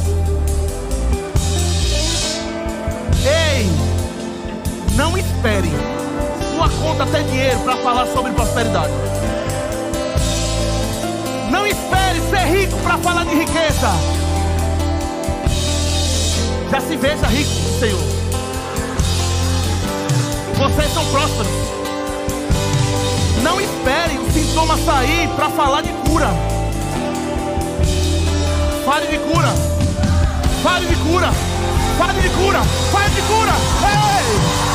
Ei! 3.26 3.93
Não 4.96 5.18
espere 5.18 5.70
sua 6.54 6.68
conta 6.68 7.04
ter 7.06 7.24
dinheiro 7.24 7.58
para 7.60 7.76
falar 7.78 8.06
sobre 8.06 8.30
prosperidade. 8.32 8.92
Não 11.50 11.66
espere 11.66 12.20
ser 12.30 12.46
rico 12.46 12.76
para 12.78 12.98
falar 12.98 13.24
de 13.24 13.34
riqueza. 13.34 13.90
Já 16.70 16.80
se 16.80 16.96
veja 16.96 17.26
rico, 17.26 17.50
Senhor. 17.80 18.00
Vocês 20.56 20.94
são 20.94 21.04
prósperos. 21.06 21.52
Não 23.42 23.60
espere 23.60 24.18
o 24.18 24.32
sintoma 24.32 24.78
sair 24.78 25.28
para 25.30 25.50
falar 25.50 25.82
de 25.82 25.92
cura. 26.08 26.28
Fale 28.84 29.06
de 29.08 29.18
cura. 29.18 29.52
Fale 30.62 30.86
de 30.86 30.96
cura. 30.96 31.32
Fale 31.98 32.20
de 32.20 32.28
cura. 32.28 32.62
Fale 32.92 33.10
de 33.10 33.22
cura. 33.22 33.52
Ei! 33.82 34.73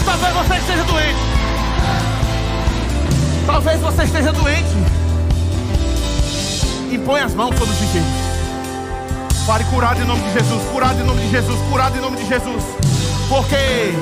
Mas 0.00 0.04
talvez 0.04 0.34
você 0.34 0.56
esteja 0.56 0.84
doente. 0.84 1.18
Talvez 3.46 3.80
você 3.80 4.02
esteja 4.04 4.32
doente. 4.32 4.76
Impõe 6.90 7.20
as 7.20 7.34
mãos 7.34 7.54
sobre 7.58 7.74
os 7.74 7.82
enfermos. 7.82 8.08
Fale 9.46 9.64
curado 9.64 10.00
em 10.00 10.06
nome 10.06 10.22
de 10.22 10.32
Jesus, 10.32 10.62
curado 10.72 10.98
em 11.00 11.04
nome 11.04 11.20
de 11.22 11.30
Jesus, 11.30 11.60
curado 11.70 11.98
em 11.98 12.00
nome 12.00 12.16
de 12.16 12.26
Jesus. 12.26 12.64
Porque 13.28 13.56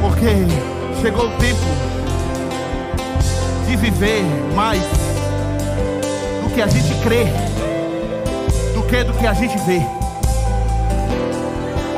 Porque 0.00 0.46
chegou 1.02 1.26
o 1.26 1.30
tempo 1.36 1.66
de 3.66 3.76
viver 3.76 4.22
mais 4.54 4.80
do 6.42 6.48
que 6.54 6.62
a 6.62 6.66
gente 6.66 6.94
crê 7.02 7.26
do 8.86 9.12
que 9.14 9.26
a 9.26 9.34
gente 9.34 9.58
vê. 9.66 9.82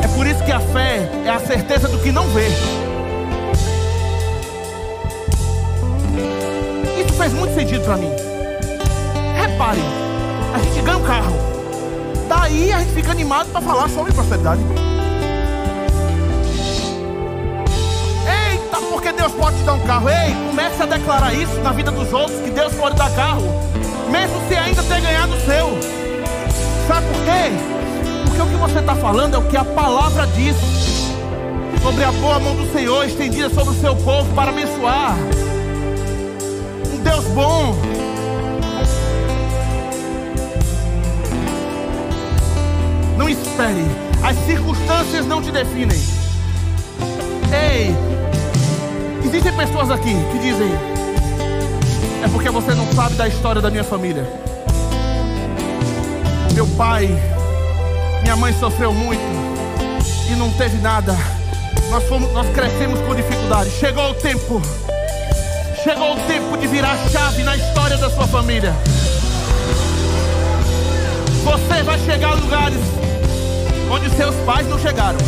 É 0.03 0.09
por 0.17 0.27
isso 0.27 0.43
que 0.43 0.51
a 0.51 0.59
fé 0.59 1.07
é 1.25 1.29
a 1.29 1.39
certeza 1.39 1.87
do 1.87 1.99
que 1.99 2.11
não 2.11 2.27
vê. 2.29 2.49
Isso 6.99 7.13
faz 7.13 7.33
muito 7.35 7.55
sentido 7.55 7.85
para 7.85 7.99
mim. 7.99 8.11
Repare, 9.37 9.83
a 10.55 10.59
gente 10.59 10.81
ganha 10.81 10.97
um 10.97 11.05
carro. 11.05 11.37
Daí 12.27 12.73
a 12.73 12.79
gente 12.79 12.93
fica 12.93 13.11
animado 13.11 13.53
para 13.53 13.61
falar 13.61 13.89
sobre 13.91 14.11
prosperidade. 14.13 14.63
Eita, 18.51 18.77
porque 18.91 19.13
Deus 19.13 19.33
pode 19.33 19.59
te 19.59 19.63
dar 19.65 19.75
um 19.75 19.87
carro. 19.87 20.09
Ei, 20.09 20.35
comece 20.49 20.83
a 20.83 20.87
declarar 20.87 21.35
isso 21.35 21.61
na 21.61 21.73
vida 21.73 21.91
dos 21.91 22.11
outros, 22.15 22.41
que 22.41 22.51
Deus 22.51 22.73
pode 22.75 22.97
dar 22.97 23.11
carro. 23.11 23.45
Mesmo 24.11 24.41
se 24.49 24.57
ainda 24.57 24.83
ter 24.83 25.03
ganhado 25.03 25.35
o 25.35 25.41
seu. 25.41 25.98
Sabe 26.89 27.07
por 27.07 27.23
quê? 27.23 27.53
Porque 28.25 28.41
o 28.41 28.47
que 28.47 28.57
você 28.57 28.79
está 28.79 28.95
falando 28.95 29.35
é 29.35 29.39
o 29.39 29.43
que 29.47 29.59
a 29.59 29.65
palavra 29.65 30.27
diz 30.29 30.57
sobre 31.83 32.03
a 32.03 32.11
boa 32.13 32.39
mão 32.39 32.57
do 32.57 32.73
Senhor 32.73 33.05
estendida 33.05 33.51
sobre 33.51 33.75
o 33.75 33.79
seu 33.79 33.95
povo 33.95 34.35
para 34.35 34.51
abençoar. 34.51 35.15
Um 36.91 37.03
Deus 37.03 37.27
bom. 37.27 37.77
Não 43.19 43.29
espere, 43.29 43.85
as 44.23 44.37
circunstâncias 44.47 45.27
não 45.27 45.43
te 45.43 45.53
definem. 45.53 46.01
Ei, 47.53 47.95
existem 49.27 49.53
pessoas 49.53 49.91
aqui 49.91 50.15
que 50.33 50.39
dizem: 50.39 50.71
é 52.25 52.29
porque 52.33 52.49
você 52.49 52.73
não 52.73 52.91
sabe 52.95 53.15
da 53.17 53.29
história 53.29 53.61
da 53.61 53.71
minha 53.71 53.85
família 53.85 54.48
meu 56.59 56.67
pai 56.77 57.09
Minha 58.23 58.35
mãe 58.35 58.53
sofreu 58.59 58.93
muito 58.93 59.23
e 60.29 60.35
não 60.35 60.51
teve 60.55 60.77
nada. 60.79 61.17
Nós, 61.89 62.03
fomos, 62.09 62.33
nós 62.33 62.47
crescemos 62.49 63.01
com 63.01 63.15
dificuldade. 63.15 63.71
Chegou 63.71 64.11
o 64.11 64.15
tempo. 64.15 64.61
Chegou 65.85 66.15
o 66.15 66.21
tempo 66.27 66.59
de 66.59 66.67
virar 66.67 66.99
chave 67.11 67.45
na 67.45 67.57
história 67.57 67.97
da 67.97 68.11
sua 68.11 68.27
família. 68.27 68.75
Você 71.45 71.83
vai 71.85 71.99
chegar 72.01 72.33
a 72.33 72.35
lugares 72.35 72.81
onde 73.91 74.11
seus 74.17 74.35
pais 74.45 74.67
não 74.69 74.81
chegaram. 74.81 75.19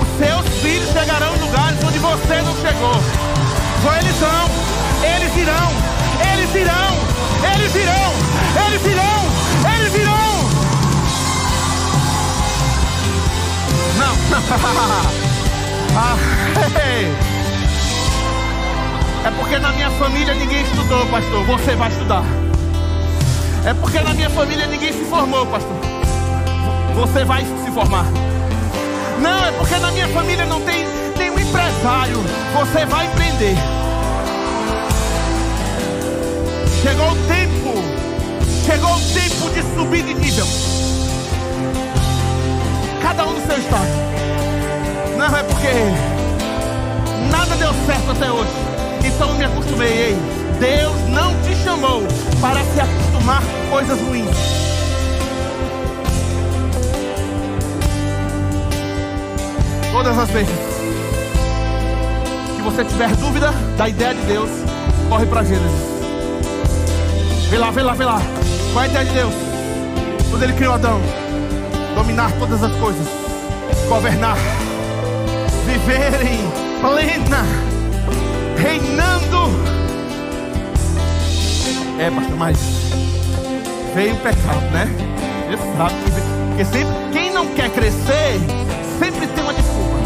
Os 0.00 0.26
seus 0.26 0.62
filhos 0.62 0.92
chegarão 0.92 1.34
em 1.34 1.40
lugares 1.40 1.78
onde 1.84 1.98
você 1.98 2.40
não 2.40 2.54
chegou. 2.56 3.02
Ou 3.84 3.94
eles 3.96 4.16
vão, 4.16 4.48
eles 5.02 5.36
irão, 5.36 5.70
eles 6.32 6.54
irão, 6.54 6.94
eles 7.52 7.74
irão, 7.74 8.12
eles 8.66 8.86
irão, 8.86 9.29
ah, 15.96 16.16
É 19.24 19.30
porque 19.30 19.58
na 19.58 19.72
minha 19.72 19.90
família 19.90 20.34
ninguém 20.34 20.62
estudou, 20.62 21.06
pastor. 21.06 21.44
Você 21.44 21.76
vai 21.76 21.90
estudar. 21.90 22.24
É 23.64 23.74
porque 23.74 24.00
na 24.00 24.14
minha 24.14 24.30
família 24.30 24.66
ninguém 24.66 24.92
se 24.92 25.04
formou, 25.04 25.46
pastor. 25.46 25.76
Você 26.94 27.24
vai 27.24 27.44
se 27.44 27.70
formar. 27.70 28.06
Não, 29.20 29.44
é 29.44 29.52
porque 29.52 29.76
na 29.76 29.90
minha 29.90 30.08
família 30.08 30.46
não 30.46 30.60
tem 30.62 30.86
nenhum 31.18 31.38
empresário. 31.38 32.16
Você 32.54 32.86
vai 32.86 33.06
empreender. 33.06 33.56
Chegou 36.82 37.10
o 37.10 37.16
tempo. 37.26 37.74
Chegou 38.64 38.94
o 38.94 39.00
tempo 39.00 39.50
de 39.50 39.62
subir 39.74 40.02
de 40.02 40.14
nível. 40.14 40.46
Cada 43.02 43.26
um 43.26 43.32
no 43.34 43.46
seu 43.46 43.58
estado. 43.58 44.19
Não 45.20 45.36
é 45.36 45.42
porque 45.42 45.68
nada 47.30 47.54
deu 47.56 47.74
certo 47.84 48.10
até 48.10 48.32
hoje. 48.32 48.50
Então 49.04 49.34
me 49.34 49.44
acostumei. 49.44 49.92
Ei, 49.92 50.16
Deus 50.58 50.96
não 51.10 51.34
te 51.42 51.54
chamou 51.62 52.04
para 52.40 52.64
se 52.64 52.80
acostumar 52.80 53.42
com 53.42 53.70
coisas 53.70 54.00
ruins. 54.00 54.30
Todas 59.92 60.18
as 60.18 60.30
vezes 60.30 60.54
que 62.56 62.62
você 62.62 62.82
tiver 62.82 63.14
dúvida 63.16 63.52
da 63.76 63.90
ideia 63.90 64.14
de 64.14 64.22
Deus, 64.22 64.48
corre 65.10 65.26
para 65.26 65.44
Gênesis. 65.44 66.00
Vê 67.50 67.58
lá, 67.58 67.70
vê 67.70 67.82
lá, 67.82 67.92
vê 67.92 68.04
lá. 68.06 68.22
Qual 68.72 68.84
é 68.84 68.86
a 68.86 68.90
ideia 68.90 69.04
de 69.04 69.12
Deus? 69.12 69.34
Quando 70.30 70.42
ele 70.44 70.54
criou 70.54 70.72
Adão, 70.72 70.98
dominar 71.94 72.32
todas 72.38 72.62
as 72.62 72.74
coisas, 72.76 73.06
governar, 73.86 74.38
viver 75.66 76.26
em 76.26 76.80
plena, 76.80 77.44
reinando. 78.56 79.50
É, 81.98 82.10
mas 82.10 82.58
veio 83.94 84.14
o 84.14 84.18
pecado, 84.18 84.70
né? 84.72 84.88
Você 85.50 85.76
sabe 85.76 85.94
que 86.04 86.40
porque 86.60 86.64
sempre 86.64 86.94
quem 87.12 87.32
não 87.32 87.46
quer 87.54 87.70
crescer 87.70 88.38
sempre 88.98 89.26
tem 89.26 89.42
uma 89.42 89.54
desculpa. 89.54 89.96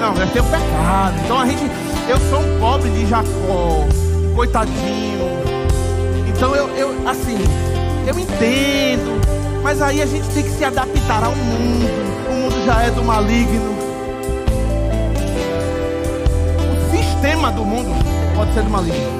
Não, 0.00 0.20
é 0.20 0.26
ter 0.26 0.40
o 0.40 0.44
pecado. 0.44 1.14
Então 1.24 1.40
a 1.40 1.46
gente, 1.46 1.62
eu 2.08 2.18
sou 2.28 2.40
um 2.40 2.58
pobre 2.58 2.90
de 2.90 3.06
Jacó, 3.06 3.86
coitadinho. 4.34 5.22
Então 6.28 6.54
eu, 6.56 6.68
eu 6.76 7.08
assim, 7.08 7.38
eu 8.06 8.18
entendo, 8.18 9.20
mas 9.62 9.80
aí 9.80 10.02
a 10.02 10.06
gente 10.06 10.28
tem 10.30 10.42
que 10.42 10.50
se 10.50 10.64
adaptar 10.64 11.22
ao 11.22 11.34
mundo. 11.36 11.86
O 12.28 12.34
mundo 12.34 12.66
já 12.66 12.82
é 12.82 12.90
do 12.90 13.04
maligno. 13.04 13.71
Sistema 17.22 17.52
do 17.52 17.64
mundo 17.64 17.88
pode 18.34 18.52
ser 18.52 18.64
maligno. 18.64 19.12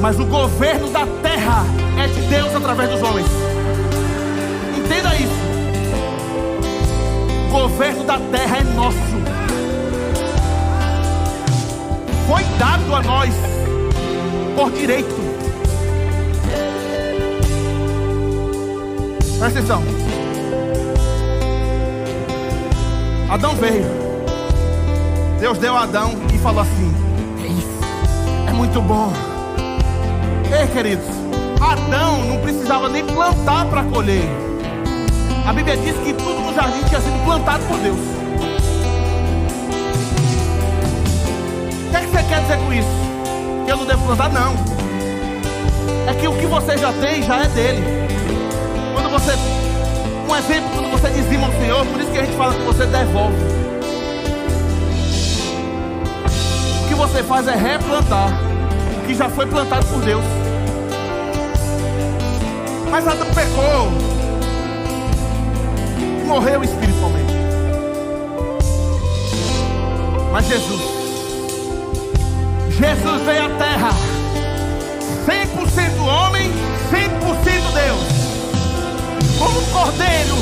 Mas 0.00 0.18
o 0.18 0.26
governo 0.26 0.90
da 0.90 1.06
terra 1.22 1.64
é 1.96 2.08
de 2.08 2.20
Deus 2.22 2.52
através 2.52 2.90
dos 2.90 3.00
homens. 3.00 3.28
Entenda 4.76 5.14
isso. 5.14 5.32
O 7.46 7.52
governo 7.52 8.02
da 8.02 8.18
terra 8.18 8.56
é 8.56 8.64
nosso. 8.74 8.98
Foi 12.26 12.42
dado 12.58 12.92
a 12.92 13.02
nós 13.04 13.32
por 14.56 14.72
direito. 14.72 15.14
Presta 19.38 19.60
atenção. 19.60 19.82
Adão 23.30 23.54
veio. 23.54 23.84
Deus 25.38 25.58
deu 25.58 25.76
a 25.76 25.84
Adão 25.84 26.14
e 26.34 26.38
falou 26.38 26.62
assim: 26.62 27.01
muito 28.62 28.80
bom. 28.82 29.12
Ei, 30.56 30.68
queridos, 30.68 31.04
Adão 31.60 32.24
não 32.26 32.38
precisava 32.38 32.88
nem 32.88 33.04
plantar 33.04 33.66
para 33.66 33.82
colher. 33.82 34.22
A 35.44 35.52
Bíblia 35.52 35.76
diz 35.76 35.96
que 35.96 36.12
tudo 36.12 36.40
no 36.40 36.54
jardim 36.54 36.80
tinha 36.84 37.00
sido 37.00 37.24
plantado 37.24 37.64
por 37.64 37.76
Deus. 37.78 37.98
O 41.86 41.90
que, 41.90 41.96
é 41.96 42.00
que 42.02 42.06
você 42.06 42.22
quer 42.22 42.40
dizer 42.42 42.58
com 42.58 42.72
isso? 42.72 42.88
Que 43.64 43.72
eu 43.72 43.76
não 43.78 43.84
devo 43.84 44.06
plantar? 44.06 44.28
Não. 44.28 44.54
É 46.06 46.14
que 46.14 46.28
o 46.28 46.32
que 46.32 46.46
você 46.46 46.78
já 46.78 46.92
tem 46.92 47.20
já 47.24 47.42
é 47.42 47.48
dele. 47.48 47.82
Quando 48.94 49.10
você. 49.10 49.32
Um 50.30 50.36
exemplo, 50.36 50.70
quando 50.72 50.90
você 50.92 51.10
dizima 51.10 51.48
ao 51.48 51.52
Senhor, 51.54 51.84
por 51.84 52.00
isso 52.00 52.12
que 52.12 52.18
a 52.18 52.24
gente 52.24 52.36
fala 52.36 52.54
que 52.54 52.62
você 52.62 52.86
devolve. 52.86 53.36
O 56.84 56.88
que 56.88 56.94
você 56.94 57.24
faz 57.24 57.48
é 57.48 57.56
replantar 57.56 58.51
que 59.06 59.14
já 59.14 59.28
foi 59.28 59.46
plantado 59.46 59.86
por 59.86 60.00
Deus. 60.02 60.24
Mas 62.90 63.06
Adão 63.06 63.26
pecou. 63.34 63.90
Morreu 66.26 66.62
espiritualmente. 66.62 67.32
Mas 70.32 70.46
Jesus, 70.46 70.80
Jesus 72.70 73.22
veio 73.26 73.44
à 73.44 73.50
terra, 73.58 73.90
100% 75.26 76.00
homem, 76.06 76.50
100% 76.90 77.72
Deus, 77.74 78.00
como 79.38 79.60
um 79.60 79.64
cordeiro 79.66 80.36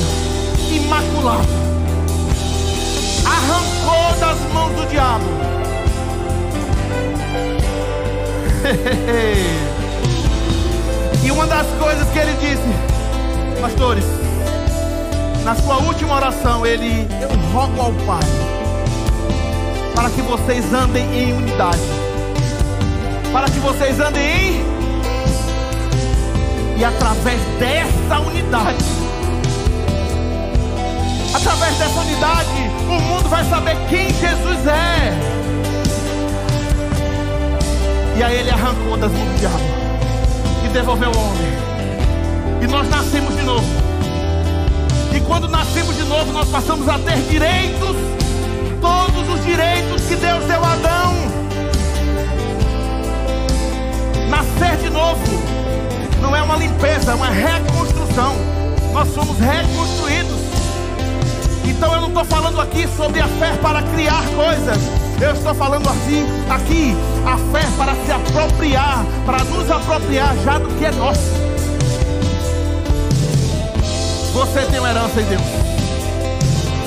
imaculado, 0.73 1.49
arrancou 3.27 4.21
das 4.21 4.39
mãos 4.53 4.73
do 4.77 4.87
diabo. 4.89 5.60
E 11.23 11.31
uma 11.31 11.47
das 11.47 11.67
coisas 11.79 12.09
que 12.11 12.19
ele 12.19 12.33
disse, 12.41 13.61
pastores, 13.61 14.05
na 15.45 15.55
sua 15.55 15.77
última 15.79 16.15
oração, 16.15 16.65
ele, 16.65 17.07
eu 17.21 17.29
rogo 17.53 17.81
ao 17.81 17.93
Pai, 18.07 18.23
para 19.95 20.09
que 20.11 20.23
vocês 20.23 20.73
andem 20.73 21.05
em 21.15 21.33
unidade, 21.35 21.79
para 23.33 23.51
que 23.51 23.59
vocês 23.59 24.01
andem 24.01 24.23
em, 24.23 24.65
e 26.79 26.85
através 26.85 27.41
dessa 27.59 28.21
unidade, 28.21 28.85
através 31.35 31.77
dessa 31.77 32.01
unidade, 32.01 32.71
o 32.89 33.01
mundo 33.01 33.29
vai 33.29 33.45
saber 33.45 33.77
quem 33.91 34.09
Jesus 34.09 34.67
é. 34.67 35.50
E 38.21 38.23
aí 38.23 38.37
ele 38.37 38.51
arrancou 38.51 38.99
das 38.99 39.11
mãos 39.11 39.29
do 39.33 39.39
diabo 39.39 39.81
devolveu 40.73 41.09
ao 41.09 41.19
homem. 41.19 41.53
E 42.63 42.67
nós 42.67 42.89
nascemos 42.89 43.35
de 43.35 43.43
novo. 43.43 43.67
E 45.15 45.21
quando 45.21 45.49
nascemos 45.49 45.97
de 45.97 46.05
novo, 46.05 46.33
nós 46.33 46.49
passamos 46.49 46.89
a 46.89 46.99
ter 46.99 47.17
direitos, 47.29 47.97
todos 48.81 49.29
os 49.29 49.45
direitos 49.45 50.03
que 50.03 50.17
Deus 50.17 50.45
deu 50.45 50.63
a 50.63 50.73
Adão. 50.73 51.15
Nascer 54.29 54.77
de 54.77 54.91
novo 54.91 55.23
não 56.21 56.37
é 56.37 56.43
uma 56.43 56.57
limpeza, 56.57 57.13
é 57.13 57.15
uma 57.15 57.31
reconstrução. 57.31 58.37
Nós 58.93 59.13
somos 59.15 59.39
reconstruídos. 59.39 60.41
Então 61.65 61.95
eu 61.95 62.01
não 62.03 62.09
estou 62.09 62.25
falando 62.27 62.61
aqui 62.61 62.87
sobre 62.97 63.21
a 63.21 63.27
fé 63.27 63.57
para 63.63 63.83
criar 63.83 64.23
coisas. 64.37 64.79
Eu 65.21 65.33
estou 65.33 65.55
falando 65.55 65.89
assim, 65.89 66.27
aqui, 66.49 66.97
a 67.27 67.37
fé 67.53 67.67
para 67.77 67.95
se 67.95 68.13
apropriar, 68.13 69.05
para 69.25 69.45
nos 69.45 69.71
apropriar 69.71 70.37
já 70.45 70.59
do 70.59 70.69
que 70.79 70.85
é 70.85 70.91
nosso. 70.93 71.31
Você 74.33 74.61
tem 74.71 74.79
uma 74.79 74.91
herança 74.91 75.21
em 75.21 75.25
Deus. 75.25 75.43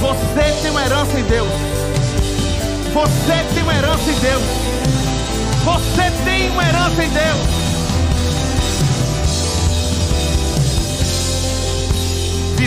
Você 0.02 0.62
tem 0.62 0.72
uma 0.72 0.86
herança 0.86 1.20
em 1.20 1.24
Deus. 1.24 1.50
Você 2.94 3.54
tem 3.54 3.64
uma 3.64 3.74
herança 3.74 4.10
em 4.10 4.20
Deus. 4.20 4.44
Você 5.64 6.24
tem 6.26 6.50
uma 6.50 6.64
herança 6.64 7.04
em 7.04 7.10
Deus. 7.10 7.64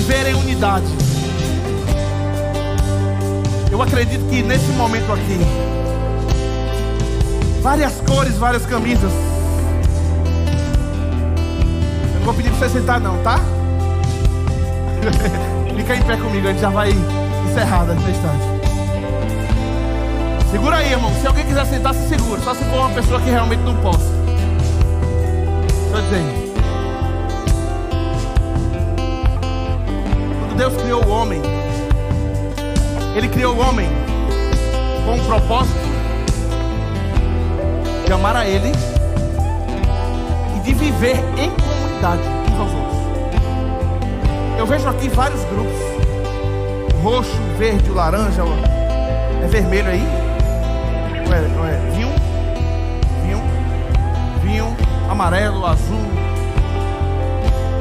viver 0.06 0.26
em 0.26 0.34
unidade. 0.34 0.86
Eu 3.72 3.80
acredito 3.80 4.28
que 4.28 4.42
nesse 4.42 4.66
momento 4.72 5.10
aqui, 5.10 5.38
várias 7.66 8.00
cores, 8.02 8.38
várias 8.38 8.64
camisas. 8.64 9.10
Eu 12.14 12.20
não 12.20 12.24
vou 12.24 12.34
pedir 12.34 12.50
para 12.50 12.60
você 12.60 12.78
sentar 12.78 13.00
não, 13.00 13.20
tá? 13.24 13.40
Fica 15.76 15.96
em 15.96 16.02
pé 16.04 16.16
comigo, 16.16 16.46
a 16.46 16.52
gente 16.52 16.60
já 16.60 16.70
vai 16.70 16.90
encerrar 17.50 17.84
nesse 17.86 18.08
instante. 18.08 18.44
Segura 20.48 20.76
aí, 20.76 20.92
irmão. 20.92 21.12
Se 21.20 21.26
alguém 21.26 21.44
quiser 21.44 21.66
sentar, 21.66 21.92
se 21.92 22.08
segura. 22.08 22.40
Só 22.40 22.54
se 22.54 22.62
for 22.66 22.76
uma 22.76 22.90
pessoa 22.90 23.20
que 23.20 23.30
realmente 23.30 23.62
não 23.64 23.74
possa. 23.78 24.14
Só 25.90 26.00
dizer. 26.02 26.22
Quando 30.38 30.56
Deus 30.56 30.82
criou 30.82 31.04
o 31.04 31.08
homem, 31.08 31.42
Ele 33.16 33.26
criou 33.26 33.56
o 33.56 33.58
homem 33.58 33.88
com 35.04 35.14
um 35.16 35.24
propósito 35.26 35.85
de 38.06 38.12
amar 38.12 38.36
a 38.36 38.46
Ele 38.46 38.70
e 40.56 40.60
de 40.60 40.72
viver 40.72 41.16
em 41.36 41.50
comunidade 41.50 42.22
uns 42.52 42.60
aos 42.60 42.72
outros. 42.72 42.96
Eu 44.58 44.66
vejo 44.66 44.88
aqui 44.88 45.08
vários 45.08 45.42
grupos: 45.46 45.74
roxo, 47.02 47.36
verde, 47.58 47.90
laranja, 47.90 48.42
é 49.42 49.46
vermelho 49.48 49.88
aí. 49.88 50.06
Não 51.26 51.34
é, 51.34 51.40
não 51.48 51.66
é 51.66 51.90
vinho, 51.96 52.08
vinho, 53.24 53.42
vinho, 54.40 54.76
amarelo, 55.10 55.66
azul, 55.66 56.06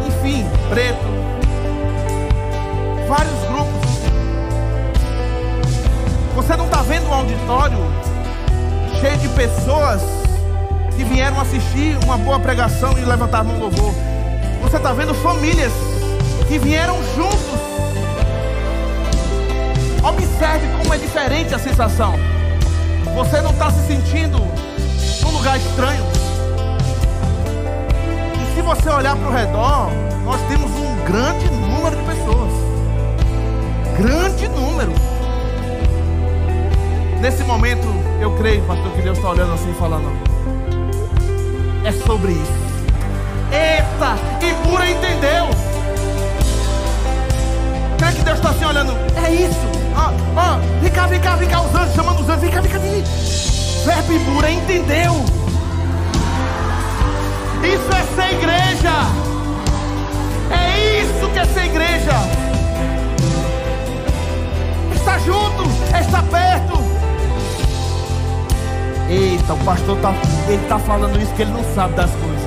enfim, 0.08 0.44
preto. 0.70 1.16
Vários 3.08 3.40
grupos. 3.42 3.86
Você 6.36 6.58
não 6.58 6.66
está 6.66 6.82
vendo 6.82 7.08
um 7.08 7.14
auditório 7.14 7.78
cheio 9.00 9.18
de 9.20 9.30
pessoas 9.30 10.15
que 10.96 11.04
vieram 11.04 11.40
assistir 11.40 11.98
uma 12.04 12.18
boa 12.18 12.40
pregação 12.40 12.98
e 12.98 13.02
levantar 13.02 13.40
a 13.40 13.44
mão 13.44 13.60
louvor. 13.60 13.94
Você 14.62 14.78
está 14.78 14.94
vendo 14.94 15.14
famílias 15.14 15.72
que 16.48 16.58
vieram 16.58 16.96
juntos. 17.16 17.40
Observe 20.04 20.68
como 20.78 20.94
é 20.94 20.98
diferente 20.98 21.54
a 21.54 21.60
sensação. 21.60 22.14
Você 23.16 23.42
não 23.42 23.52
está 23.52 23.72
se 23.72 23.88
sentindo 23.88 24.40
num 25.22 25.32
lugar 25.32 25.58
estranho. 25.58 26.04
E 28.42 28.56
se 28.56 28.62
você 28.62 28.90
olhar 28.90 29.16
para 29.16 29.28
o 29.28 29.32
redor, 29.32 29.90
nós 30.24 30.42
temos 30.48 30.72
um 30.72 31.06
grande 31.06 31.50
número 31.50 31.96
de 31.96 32.04
pessoas. 32.04 32.52
Grande 33.98 34.48
número. 34.50 34.92
Nesse 37.22 37.44
momento, 37.44 37.88
eu 38.22 38.36
creio, 38.38 38.62
pastor, 38.64 38.92
que 38.92 39.02
Deus 39.02 39.18
está 39.18 39.30
olhando 39.30 39.54
assim 39.54 39.72
e 39.72 39.76
falando: 39.76 40.35
sobre 42.06 42.34
isso. 42.34 42.66
Eita, 43.52 44.18
e 44.42 44.68
pura 44.68 44.90
entendeu. 44.90 45.50
Creio 47.98 48.16
que 48.16 48.24
Deus 48.24 48.38
está 48.38 48.50
assim 48.50 48.66
olhando: 48.66 48.94
É 49.26 49.32
isso. 49.32 49.76
Ó, 49.96 50.12
ó, 50.40 50.58
vem 50.82 50.92
cá, 50.92 51.08
vem 51.08 51.20
cá, 51.20 51.36
vem 51.36 51.48
cá, 51.48 51.62
os 51.62 51.74
anjos, 51.74 51.96
chamando 51.96 52.20
os 52.22 52.30
anjos, 52.30 52.42
vem 52.42 52.52
cá, 52.52 52.62
vem 52.62 52.72
cá, 52.72 52.80
vem. 52.80 53.04
Verbo 53.86 54.14
Ibura 54.14 54.52
entendeu. 54.52 55.14
Isso 57.64 57.90
é 57.92 58.04
ser 58.16 58.36
igreja. 58.36 58.94
É 60.52 61.02
isso 61.02 61.30
que 61.30 61.40
é 61.40 61.46
ser 61.46 61.66
igreja. 61.66 62.12
Está 64.96 65.18
junto, 65.20 65.64
está 66.00 66.22
perto. 66.24 66.95
Eita, 69.10 69.54
o 69.54 69.58
pastor 69.64 69.98
tá, 70.00 70.14
ele 70.48 70.64
está 70.64 70.80
falando 70.80 71.22
isso 71.22 71.32
que 71.34 71.44
ele 71.44 71.52
não 71.52 71.64
sabe 71.76 71.94
das 71.94 72.10
coisas. 72.10 72.46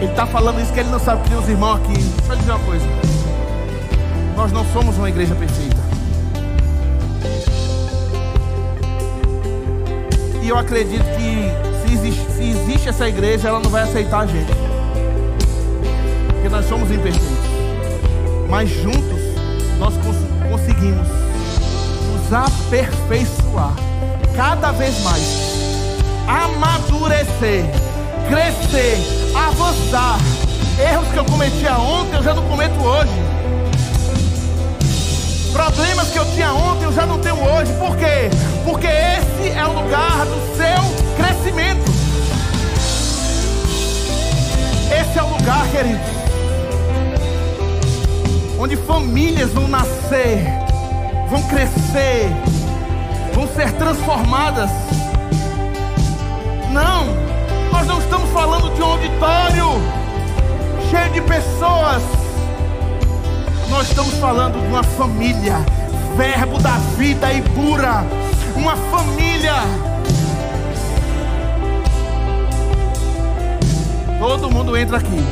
Ele 0.00 0.10
está 0.10 0.24
falando 0.24 0.60
isso 0.60 0.72
que 0.72 0.78
ele 0.78 0.90
não 0.90 1.00
sabe 1.00 1.22
que 1.22 1.30
tem 1.30 1.38
os 1.38 1.48
irmãos 1.48 1.76
aqui. 1.76 1.94
Deixa 1.94 2.32
eu 2.32 2.36
dizer 2.36 2.52
uma 2.52 2.60
coisa. 2.60 2.86
Nós 4.36 4.52
não 4.52 4.64
somos 4.72 4.96
uma 4.96 5.08
igreja 5.08 5.34
perfeita. 5.34 5.76
E 10.40 10.48
eu 10.48 10.56
acredito 10.56 11.04
que 11.16 11.88
se 11.88 11.94
existe, 11.94 12.30
se 12.30 12.50
existe 12.50 12.88
essa 12.88 13.08
igreja, 13.08 13.48
ela 13.48 13.58
não 13.58 13.70
vai 13.70 13.82
aceitar 13.82 14.20
a 14.20 14.26
gente. 14.26 14.52
Porque 16.28 16.48
nós 16.48 16.64
somos 16.66 16.88
imperfeitos. 16.92 17.28
Mas 18.48 18.70
juntos 18.70 19.18
nós 19.78 19.94
cons 19.96 20.16
conseguimos 20.48 21.06
nos 22.12 22.32
aperfeiçoar 22.32 23.74
cada 24.38 24.70
vez 24.70 25.02
mais. 25.02 25.24
Amadurecer, 26.28 27.64
crescer, 28.28 28.96
avançar. 29.34 30.16
Erros 30.78 31.08
que 31.08 31.16
eu 31.16 31.24
cometia 31.24 31.76
ontem, 31.76 32.14
eu 32.14 32.22
já 32.22 32.34
não 32.34 32.44
cometo 32.46 32.80
hoje. 32.80 33.10
Problemas 35.52 36.08
que 36.10 36.18
eu 36.20 36.24
tinha 36.26 36.52
ontem 36.52 36.84
eu 36.84 36.92
já 36.92 37.04
não 37.04 37.18
tenho 37.18 37.34
hoje. 37.34 37.72
Por 37.80 37.96
quê? 37.96 38.30
Porque 38.64 38.86
esse 38.86 39.58
é 39.58 39.66
o 39.66 39.72
lugar 39.72 40.24
do 40.24 40.56
seu 40.56 41.16
crescimento. 41.16 41.90
Esse 45.00 45.18
é 45.18 45.22
o 45.22 45.30
lugar, 45.30 45.66
queridos, 45.72 46.06
onde 48.56 48.76
famílias 48.76 49.50
vão 49.50 49.66
nascer, 49.66 50.46
vão 51.28 51.42
crescer, 51.42 52.30
vão 53.38 53.46
ser 53.54 53.70
transformadas. 53.74 54.68
Não, 56.72 57.06
nós 57.70 57.86
não 57.86 58.00
estamos 58.00 58.28
falando 58.30 58.74
de 58.74 58.82
um 58.82 58.84
auditório 58.84 59.66
cheio 60.90 61.12
de 61.12 61.20
pessoas 61.20 62.02
nós 63.68 63.88
estamos 63.90 64.14
falando 64.14 64.58
de 64.60 64.66
uma 64.66 64.82
família, 64.82 65.56
verbo 66.16 66.58
da 66.58 66.78
vida 66.96 67.32
e 67.32 67.42
pura, 67.42 68.04
uma 68.56 68.74
família. 68.74 69.54
Todo 74.18 74.50
mundo 74.50 74.76
entra 74.76 74.96
aqui. 74.96 75.22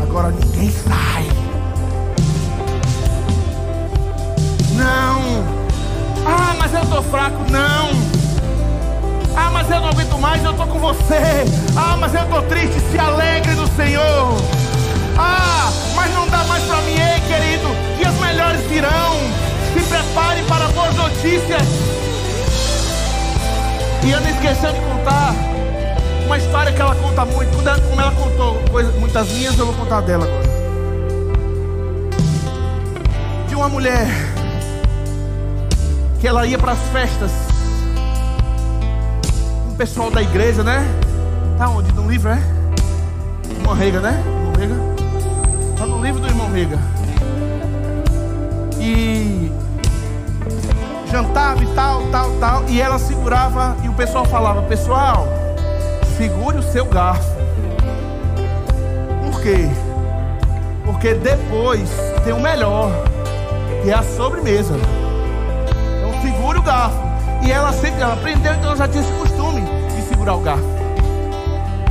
Agora 0.00 0.30
ninguém 0.30 0.70
sai. 0.70 1.43
Eu 6.74 6.82
estou 6.82 7.02
fraco. 7.04 7.36
Não. 7.50 7.90
Ah, 9.36 9.50
mas 9.52 9.70
eu 9.70 9.80
não 9.80 9.88
aguento 9.88 10.18
mais, 10.18 10.44
eu 10.44 10.50
estou 10.50 10.66
com 10.66 10.78
você. 10.78 11.44
Ah, 11.76 11.96
mas 11.98 12.14
eu 12.14 12.22
estou 12.22 12.42
triste. 12.42 12.80
Se 12.90 12.98
alegre 12.98 13.52
no 13.54 13.66
Senhor. 13.68 14.36
Ah, 15.16 15.70
mas 15.94 16.12
não 16.14 16.28
dá 16.28 16.44
mais 16.44 16.62
para 16.64 16.76
mim, 16.82 16.94
ei 16.94 17.20
querido. 17.20 17.68
Dias 17.96 18.14
melhores 18.14 18.60
virão. 18.68 19.16
Se 19.72 19.80
prepare 19.80 20.42
para 20.42 20.68
boas 20.68 20.94
notícias. 20.94 21.62
E 24.04 24.12
Ana 24.12 24.30
esqueceu 24.30 24.72
de 24.72 24.80
contar 24.80 25.34
uma 26.26 26.38
história 26.38 26.72
que 26.72 26.80
ela 26.80 26.94
conta 26.96 27.24
muito. 27.24 27.54
Como 27.88 28.00
ela 28.00 28.12
contou 28.12 28.60
muitas 29.00 29.28
minhas, 29.28 29.58
eu 29.58 29.66
vou 29.66 29.74
contar 29.74 30.02
dela 30.02 30.24
agora. 30.24 30.54
De 33.48 33.54
uma 33.54 33.68
mulher 33.68 34.33
que 36.24 36.28
ela 36.28 36.46
ia 36.46 36.58
para 36.58 36.72
as 36.72 36.78
festas. 36.88 37.30
Um 39.68 39.74
pessoal 39.74 40.10
da 40.10 40.22
igreja, 40.22 40.62
né? 40.62 40.82
Tá 41.58 41.68
onde? 41.68 41.92
No 41.92 42.10
livro, 42.10 42.30
é? 42.30 42.38
Uma 43.62 43.74
rega, 43.74 44.00
né? 44.00 44.24
Uma 44.24 44.58
rega. 44.58 44.74
Está 45.74 45.84
no 45.84 46.02
livro 46.02 46.22
do 46.22 46.26
irmão 46.26 46.50
Rega. 46.50 46.78
E 48.80 49.52
jantava 51.10 51.62
e 51.62 51.66
tal, 51.74 52.06
tal, 52.06 52.30
tal. 52.40 52.64
E 52.70 52.80
ela 52.80 52.98
segurava 52.98 53.76
e 53.84 53.90
o 53.90 53.92
pessoal 53.92 54.24
falava: 54.24 54.62
Pessoal, 54.62 55.28
segure 56.16 56.56
o 56.56 56.62
seu 56.62 56.86
garfo. 56.86 57.36
Por 59.30 59.42
quê? 59.42 59.68
Porque 60.86 61.12
depois 61.12 61.90
tem 62.24 62.32
o 62.32 62.40
melhor, 62.40 62.90
que 63.82 63.90
é 63.90 63.92
a 63.92 64.02
sobremesa. 64.02 64.72
Garfo. 66.64 66.98
E 67.42 67.52
ela 67.52 67.72
sempre, 67.72 68.00
ela 68.00 68.14
aprendeu, 68.14 68.52
então 68.54 68.66
ela 68.68 68.76
já 68.76 68.88
tinha 68.88 69.02
esse 69.02 69.12
costume 69.12 69.62
de 69.94 70.02
segurar 70.02 70.34
o 70.34 70.40
garfo. 70.40 70.64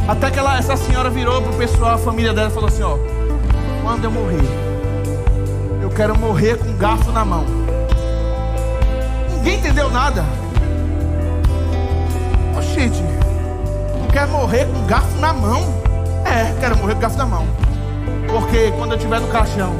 Até 0.07 0.31
que 0.31 0.39
ela, 0.39 0.57
essa 0.57 0.75
senhora 0.75 1.09
virou 1.09 1.41
pro 1.41 1.53
pessoal, 1.53 1.95
a 1.95 1.97
família 1.97 2.33
dela, 2.33 2.49
e 2.49 2.51
falou 2.51 2.67
assim: 2.67 2.83
Ó 2.83 2.97
quando 3.83 4.05
eu 4.05 4.11
morrer, 4.11 4.47
eu 5.81 5.89
quero 5.89 6.17
morrer 6.17 6.57
com 6.57 6.71
garfo 6.77 7.11
na 7.11 7.25
mão. 7.25 7.43
Ninguém 9.35 9.59
entendeu 9.59 9.91
nada. 9.91 10.23
Oxente, 12.57 13.03
tu 14.01 14.13
quer 14.13 14.25
morrer 14.27 14.65
com 14.67 14.85
garfo 14.85 15.19
na 15.19 15.33
mão? 15.33 15.61
É, 16.23 16.57
quero 16.61 16.77
morrer 16.77 16.93
com 16.95 17.01
garfo 17.01 17.17
na 17.17 17.25
mão. 17.25 17.45
Porque 18.29 18.71
quando 18.77 18.91
eu 18.91 18.97
estiver 18.97 19.19
no 19.19 19.27
caixão, 19.27 19.73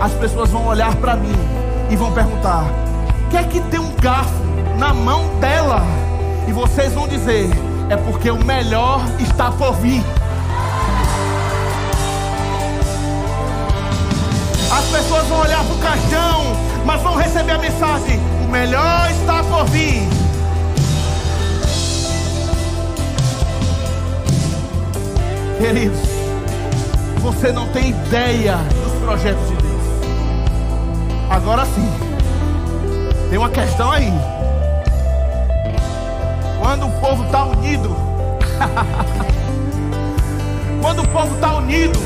as 0.00 0.12
pessoas 0.14 0.50
vão 0.50 0.66
olhar 0.66 0.94
para 0.96 1.14
mim 1.14 1.34
e 1.88 1.94
vão 1.94 2.10
perguntar: 2.10 2.64
o 3.24 3.48
que 3.48 3.60
tem 3.70 3.80
um 3.80 3.94
garfo 3.96 4.44
na 4.78 4.92
mão 4.92 5.38
dela? 5.40 5.82
E 6.46 6.52
vocês 6.52 6.92
vão 6.92 7.08
dizer: 7.08 7.48
é 7.90 7.96
porque 7.96 8.30
o 8.30 8.44
melhor 8.44 9.00
está 9.20 9.50
por 9.50 9.74
vir. 9.74 10.02
As 14.70 14.84
pessoas 14.86 15.26
vão 15.28 15.40
olhar 15.40 15.64
para 15.64 15.74
o 15.74 15.78
caixão, 15.78 16.42
mas 16.84 17.00
vão 17.02 17.16
receber 17.16 17.52
a 17.52 17.58
mensagem: 17.58 18.18
o 18.44 18.48
melhor 18.48 19.10
está 19.10 19.42
por 19.44 19.64
vir. 19.66 20.02
Queridos, 25.58 26.00
você 27.20 27.52
não 27.52 27.66
tem 27.68 27.90
ideia 27.90 28.56
dos 28.56 28.92
projetos 29.02 29.48
de 29.48 29.56
Deus. 29.56 29.74
Agora 31.30 31.64
sim, 31.64 32.03
tem 33.34 33.40
uma 33.40 33.50
questão 33.50 33.90
aí. 33.90 34.12
Quando 36.60 36.86
o 36.86 36.90
povo 37.00 37.24
está 37.24 37.46
unido, 37.46 37.90
quando 40.80 41.02
o 41.02 41.08
povo 41.08 41.34
está 41.34 41.56
unido, 41.56 41.98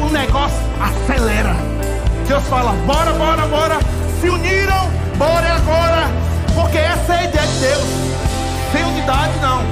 o 0.00 0.10
negócio 0.10 0.58
acelera. 0.80 1.54
Deus 2.26 2.42
fala: 2.48 2.72
bora, 2.84 3.12
bora, 3.12 3.46
bora. 3.46 3.78
Se 4.20 4.28
uniram, 4.28 4.90
bora 5.18 5.54
agora. 5.54 6.10
Porque 6.52 6.78
essa 6.78 7.14
é 7.14 7.18
a 7.18 7.24
ideia 7.26 7.46
de 7.46 7.60
Deus. 7.60 7.86
Sem 8.72 8.84
unidade, 8.84 9.38
não. 9.40 9.62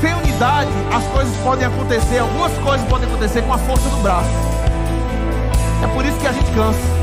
Sem 0.00 0.12
unidade, 0.12 0.70
as 0.92 1.04
coisas 1.04 1.36
podem 1.36 1.68
acontecer. 1.68 2.18
Algumas 2.18 2.52
coisas 2.54 2.84
podem 2.88 3.06
acontecer 3.06 3.42
com 3.42 3.52
a 3.52 3.58
força 3.58 3.88
do 3.90 4.02
braço. 4.02 4.28
É 5.84 5.86
por 5.86 6.04
isso 6.04 6.18
que 6.18 6.26
a 6.26 6.32
gente 6.32 6.50
cansa. 6.50 6.99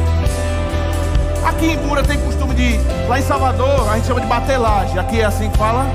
Aqui 1.46 1.72
em 1.72 1.78
Bura 1.78 2.04
tem 2.04 2.20
costume 2.20 2.54
de. 2.54 2.80
Lá 3.08 3.20
em 3.20 3.24
Salvador, 3.24 3.90
a 3.90 3.96
gente 3.96 4.08
chama 4.08 4.22
de 4.22 4.28
batelagem. 4.28 5.00
Aqui 5.00 5.22
é 5.22 5.26
assim 5.26 5.50
que 5.50 5.58
fala: 5.58 5.86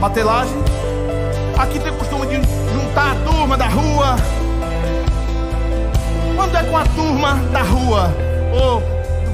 batelagem. 0.00 0.56
Aqui 1.58 1.78
tem 1.78 1.92
costume 1.92 2.26
de 2.26 2.36
juntar 2.72 3.12
a 3.12 3.14
turma 3.30 3.56
da 3.56 3.66
rua. 3.66 4.16
Quando 6.34 6.56
é 6.56 6.62
com 6.62 6.76
a 6.76 6.84
turma 6.84 7.34
da 7.52 7.62
rua, 7.62 8.10
ou 8.52 8.82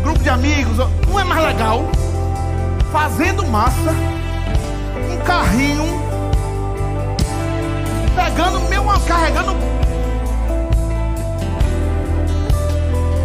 grupo 0.02 0.18
de 0.18 0.28
amigos, 0.28 0.78
não 1.08 1.20
é 1.20 1.24
mais 1.24 1.44
legal? 1.44 1.84
Fazendo 2.92 3.46
massa, 3.46 3.94
um 5.10 5.18
carrinho, 5.24 5.84
pegando 8.16 8.60
meu, 8.68 8.84
carregando. 9.06 9.56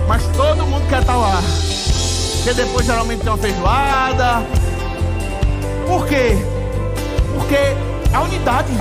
Mas 0.07 0.23
todo 0.35 0.65
mundo 0.67 0.87
quer 0.89 1.01
estar 1.01 1.15
lá. 1.15 1.41
Porque 2.43 2.55
depois 2.55 2.87
geralmente 2.87 3.19
tem 3.19 3.29
uma 3.29 3.37
feijoada. 3.37 4.43
Por 5.87 6.07
quê? 6.07 6.35
Porque 7.35 7.55
a 8.11 8.21
unidade. 8.21 8.73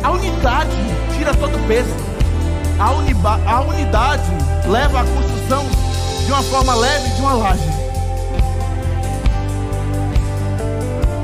A 0.00 0.10
unidade 0.12 0.70
tira 1.16 1.34
todo 1.34 1.56
o 1.56 1.66
peso. 1.66 1.92
A, 2.78 2.92
uniba, 2.92 3.40
a 3.44 3.60
unidade 3.62 4.30
leva 4.68 5.00
a 5.00 5.04
construção 5.04 5.66
de 6.24 6.30
uma 6.30 6.42
forma 6.44 6.76
leve 6.76 7.10
de 7.10 7.20
uma 7.20 7.32
laje. 7.32 7.68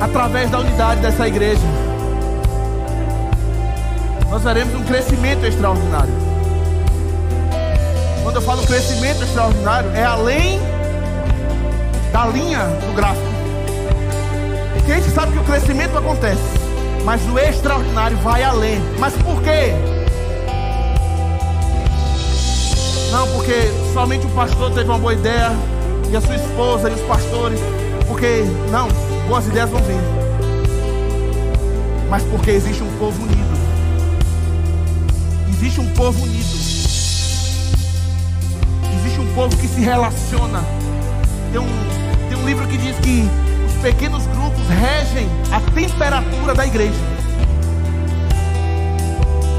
Através 0.01 0.51
da 0.51 0.59
unidade 0.59 1.01
dessa 1.03 1.29
igreja, 1.29 1.63
nós 4.29 4.43
veremos 4.43 4.75
um 4.75 4.83
crescimento 4.83 5.47
extraordinário. 5.47 6.13
Quando 8.25 8.37
eu 8.37 8.43
falo 8.43 8.67
crescimento 8.67 9.23
extraordinário, 9.23 9.89
é 9.95 10.05
além 10.05 10.70
da 12.21 12.27
linha 12.27 12.59
do 12.59 12.95
gráfico. 12.95 13.27
Porque 14.75 14.93
a 14.93 14.97
gente 14.97 15.11
sabe 15.11 15.33
que 15.33 15.39
o 15.39 15.45
crescimento 15.45 15.97
acontece, 15.97 16.43
mas 17.03 17.27
o 17.27 17.39
extraordinário 17.39 18.19
vai 18.19 18.43
além. 18.43 18.79
Mas 18.99 19.15
por 19.15 19.41
quê? 19.43 19.73
Não, 23.11 23.27
porque 23.29 23.55
somente 23.95 24.27
o 24.27 24.31
pastor 24.31 24.71
teve 24.73 24.91
uma 24.91 24.99
boa 24.99 25.15
ideia, 25.15 25.51
e 26.11 26.17
a 26.17 26.21
sua 26.21 26.37
esposa 26.37 26.91
e 26.91 26.95
os 26.95 27.01
pastores. 27.03 27.59
Porque, 28.07 28.45
não, 28.71 28.89
boas 29.27 29.47
ideias 29.47 29.71
vão 29.71 29.81
vir. 29.83 29.97
Mas 32.11 32.23
porque 32.25 32.51
existe 32.51 32.83
um 32.83 32.99
povo 32.99 33.23
unido. 33.23 33.59
Existe 35.49 35.81
um 35.81 35.89
povo 35.95 36.23
unido. 36.23 36.61
Existe 38.99 39.21
um 39.21 39.35
povo 39.35 39.57
que 39.57 39.67
se 39.67 39.81
relaciona. 39.81 40.63
Tem 41.53 41.61
um, 41.61 42.10
livro 42.51 42.67
que 42.67 42.79
diz 42.79 42.97
que 42.99 43.31
os 43.65 43.75
pequenos 43.81 44.27
grupos 44.27 44.67
regem 44.69 45.29
a 45.53 45.61
temperatura 45.71 46.53
da 46.53 46.67
igreja. 46.67 46.99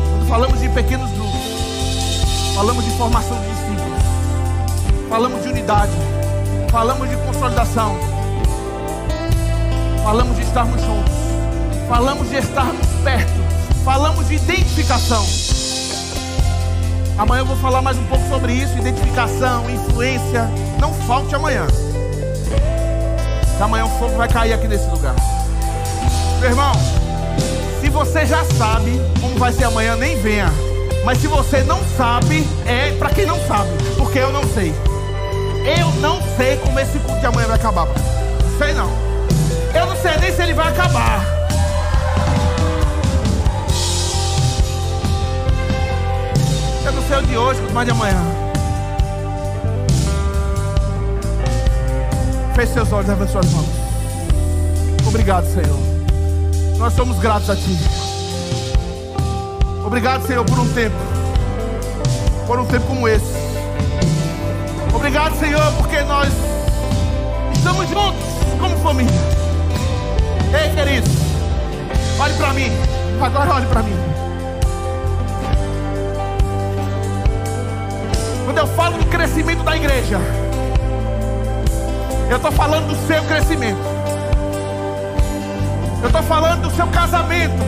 Quando 0.10 0.28
falamos 0.28 0.60
de 0.60 0.68
pequenos 0.68 1.10
grupos, 1.12 1.40
falamos 2.54 2.84
de 2.84 2.92
formação 2.98 3.40
de 3.40 3.48
discípulos, 3.48 4.04
falamos 5.08 5.42
de 5.42 5.48
unidade, 5.48 5.94
falamos 6.70 7.10
de 7.10 7.16
consolidação, 7.16 7.96
falamos 10.04 10.36
de 10.36 10.42
estarmos 10.42 10.82
juntos, 10.82 11.14
falamos 11.88 12.30
de 12.30 12.36
estarmos 12.36 12.88
perto, 13.06 13.86
falamos 13.86 14.28
de 14.28 14.36
identificação. 14.36 15.26
Amanhã 17.18 17.40
eu 17.40 17.46
vou 17.46 17.56
falar 17.56 17.82
mais 17.82 17.98
um 17.98 18.04
pouco 18.08 18.28
sobre 18.28 18.52
isso: 18.52 18.78
identificação, 18.78 19.70
influência. 19.70 20.50
Não 20.78 20.94
falte 20.94 21.34
amanhã. 21.36 21.66
Amanhã 23.62 23.86
o 23.86 23.90
fogo 24.00 24.18
vai 24.18 24.28
cair 24.28 24.54
aqui 24.54 24.68
nesse 24.68 24.90
lugar. 24.90 25.16
Meu 26.40 26.50
irmão, 26.50 26.72
se 27.80 27.90
você 27.90 28.26
já 28.26 28.44
sabe 28.58 29.00
como 29.22 29.38
vai 29.38 29.54
ser 29.54 29.66
amanhã, 29.66 29.96
nem 29.96 30.20
venha. 30.20 30.52
Mas 31.06 31.20
se 31.20 31.28
você 31.28 31.64
não 31.64 31.80
sabe, 31.96 32.48
é 32.66 32.92
para 32.98 33.10
quem 33.10 33.26
não 33.26 33.40
sabe, 33.48 33.70
porque 33.98 34.18
eu 34.18 34.32
não 34.32 34.44
sei. 34.54 34.74
Eu 35.78 35.92
não 36.02 36.20
sei 36.36 36.58
como 36.58 36.80
esse 36.80 36.98
culto 37.00 37.20
de 37.20 37.26
amanhã 37.28 37.48
vai 37.48 37.56
acabar. 37.56 37.86
Não 37.86 38.58
sei 38.58 38.74
não. 38.74 38.90
Eu 39.76 39.86
não 39.86 39.96
sei 39.96 40.18
nem 40.18 40.36
se 40.36 40.42
ele 40.42 40.54
vai 40.54 40.68
acabar. 40.68 41.24
Eu 46.84 46.92
não 46.92 47.08
sei 47.08 47.18
o 47.18 47.22
de 47.22 47.38
hoje, 47.38 47.62
mas 47.74 47.86
de 47.86 47.92
amanhã. 47.92 48.41
Feche 52.62 52.74
seus 52.74 52.94
olhos, 52.94 53.08
levante 53.08 53.32
suas 53.32 53.52
mãos. 53.54 53.66
Obrigado, 55.08 55.48
Senhor. 55.48 55.80
Nós 56.78 56.94
somos 56.94 57.18
gratos 57.18 57.50
a 57.50 57.56
Ti. 57.56 57.76
Obrigado, 59.84 60.28
Senhor, 60.28 60.46
por 60.46 60.60
um 60.60 60.72
tempo. 60.72 60.96
Por 62.46 62.60
um 62.60 62.66
tempo 62.68 62.86
como 62.86 63.08
esse. 63.08 63.34
Obrigado, 64.94 65.40
Senhor, 65.40 65.74
porque 65.76 66.02
nós 66.04 66.30
estamos 67.52 67.90
juntos 67.90 68.24
como 68.60 68.78
família. 68.78 69.12
Ei, 70.54 70.70
querido, 70.76 71.10
olhe 72.20 72.34
para 72.36 72.54
mim. 72.54 72.72
Agora 73.20 73.56
olhe 73.56 73.66
para 73.66 73.82
mim. 73.82 73.98
Quando 78.46 78.58
eu 78.60 78.68
falo 78.68 79.00
do 79.00 79.06
crescimento 79.08 79.64
da 79.64 79.76
igreja, 79.76 80.20
eu 82.32 82.38
estou 82.38 82.52
falando 82.54 82.88
do 82.88 83.08
seu 83.08 83.22
crescimento. 83.24 83.82
Eu 86.02 86.08
estou 86.08 86.24
falando 86.24 86.62
do 86.62 86.72
seu 86.74 86.88
casamento. 86.88 87.62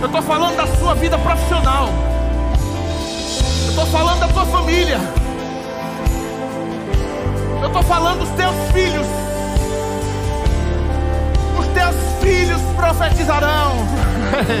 Eu 0.00 0.06
estou 0.06 0.22
falando 0.22 0.56
da 0.56 0.66
sua 0.76 0.94
vida 0.96 1.16
profissional. 1.18 1.88
Eu 3.62 3.68
estou 3.70 3.86
falando 3.86 4.18
da 4.18 4.28
tua 4.28 4.44
família. 4.46 4.98
Eu 7.62 7.68
estou 7.68 7.82
falando 7.84 8.18
dos 8.18 8.30
teus 8.30 8.56
filhos. 8.72 9.06
Os 11.60 11.66
teus 11.68 11.96
filhos 12.20 12.60
profetizarão. 12.74 13.76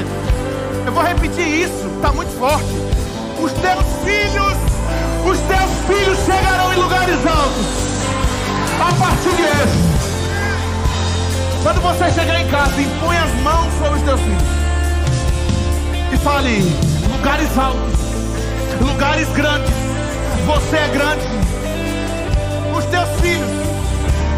Eu 0.86 0.92
vou 0.92 1.02
repetir 1.02 1.64
isso, 1.64 1.90
está 1.96 2.12
muito 2.12 2.30
forte. 2.38 2.70
Os 3.42 3.52
teus 3.54 3.84
filhos, 4.04 4.56
os 5.26 5.38
teus 5.40 5.70
filhos 5.88 6.18
chegarão 6.24 6.72
em 6.72 6.76
lugares 6.76 7.26
altos 7.26 7.87
a 8.80 8.92
partir 8.92 9.30
de 9.36 9.42
hoje. 9.42 9.78
Quando 11.62 11.80
você 11.80 12.10
chegar 12.12 12.40
em 12.40 12.48
casa, 12.48 12.80
impõe 12.80 13.16
as 13.16 13.32
mãos 13.42 13.72
sobre 13.78 13.98
os 13.98 14.04
teus 14.04 14.20
filhos. 14.20 14.42
E 16.12 16.16
fale, 16.18 16.60
lugares 17.10 17.58
altos, 17.58 17.98
lugares 18.80 19.28
grandes. 19.30 19.70
Você 20.46 20.76
é 20.76 20.88
grande. 20.88 21.26
Os 22.76 22.84
teus 22.86 23.08
filhos, 23.20 23.50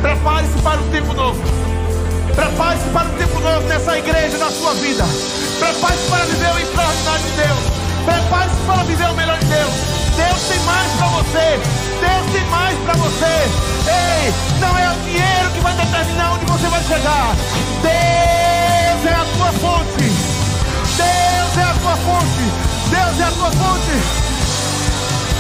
prepare-se 0.01 0.59
para 0.63 0.81
o 0.81 0.85
tempo 0.91 1.13
novo. 1.13 1.41
Prepare-se 2.35 2.89
para 2.89 3.07
o 3.07 3.13
tempo 3.13 3.41
novo 3.41 3.69
nessa 3.69 3.99
igreja, 3.99 4.39
na 4.39 4.51
sua 4.51 4.75
vida. 4.75 5.05
Prepare-se 5.59 6.11
para 6.11 6.25
viver 6.25 6.53
o 6.53 6.59
extraordinário 6.59 7.25
de 7.25 7.31
Deus. 7.33 7.81
Prepare-se 8.07 8.57
para 8.67 8.83
viver 8.85 9.11
o 9.11 9.15
melhor 9.15 9.39
de 9.39 9.47
Deus. 9.47 9.73
Deus 10.17 10.43
tem 10.49 10.59
mais 10.61 10.93
para 10.93 11.07
você. 11.09 11.61
Deus 12.01 12.33
tem 12.33 12.45
mais 12.51 12.79
para 12.79 12.95
você. 12.95 13.80
Ei, 13.91 14.33
não 14.61 14.79
é 14.79 14.91
o 14.91 14.95
dinheiro 15.05 15.51
que 15.55 15.61
vai 15.61 15.75
determinar 15.75 16.35
onde 16.35 16.45
você 16.47 16.69
vai 16.69 16.83
chegar. 16.83 17.35
Deus 17.83 19.07
é 19.07 19.15
a 19.15 19.25
tua 19.37 19.53
fonte. 19.53 20.05
Deus 20.97 21.57
é 21.57 21.63
a 21.63 21.75
tua 21.81 21.97
fonte. 21.97 22.45
Deus 22.91 23.21
é 23.21 23.25
a 23.25 23.31
tua 23.33 23.51
fonte. 23.53 24.20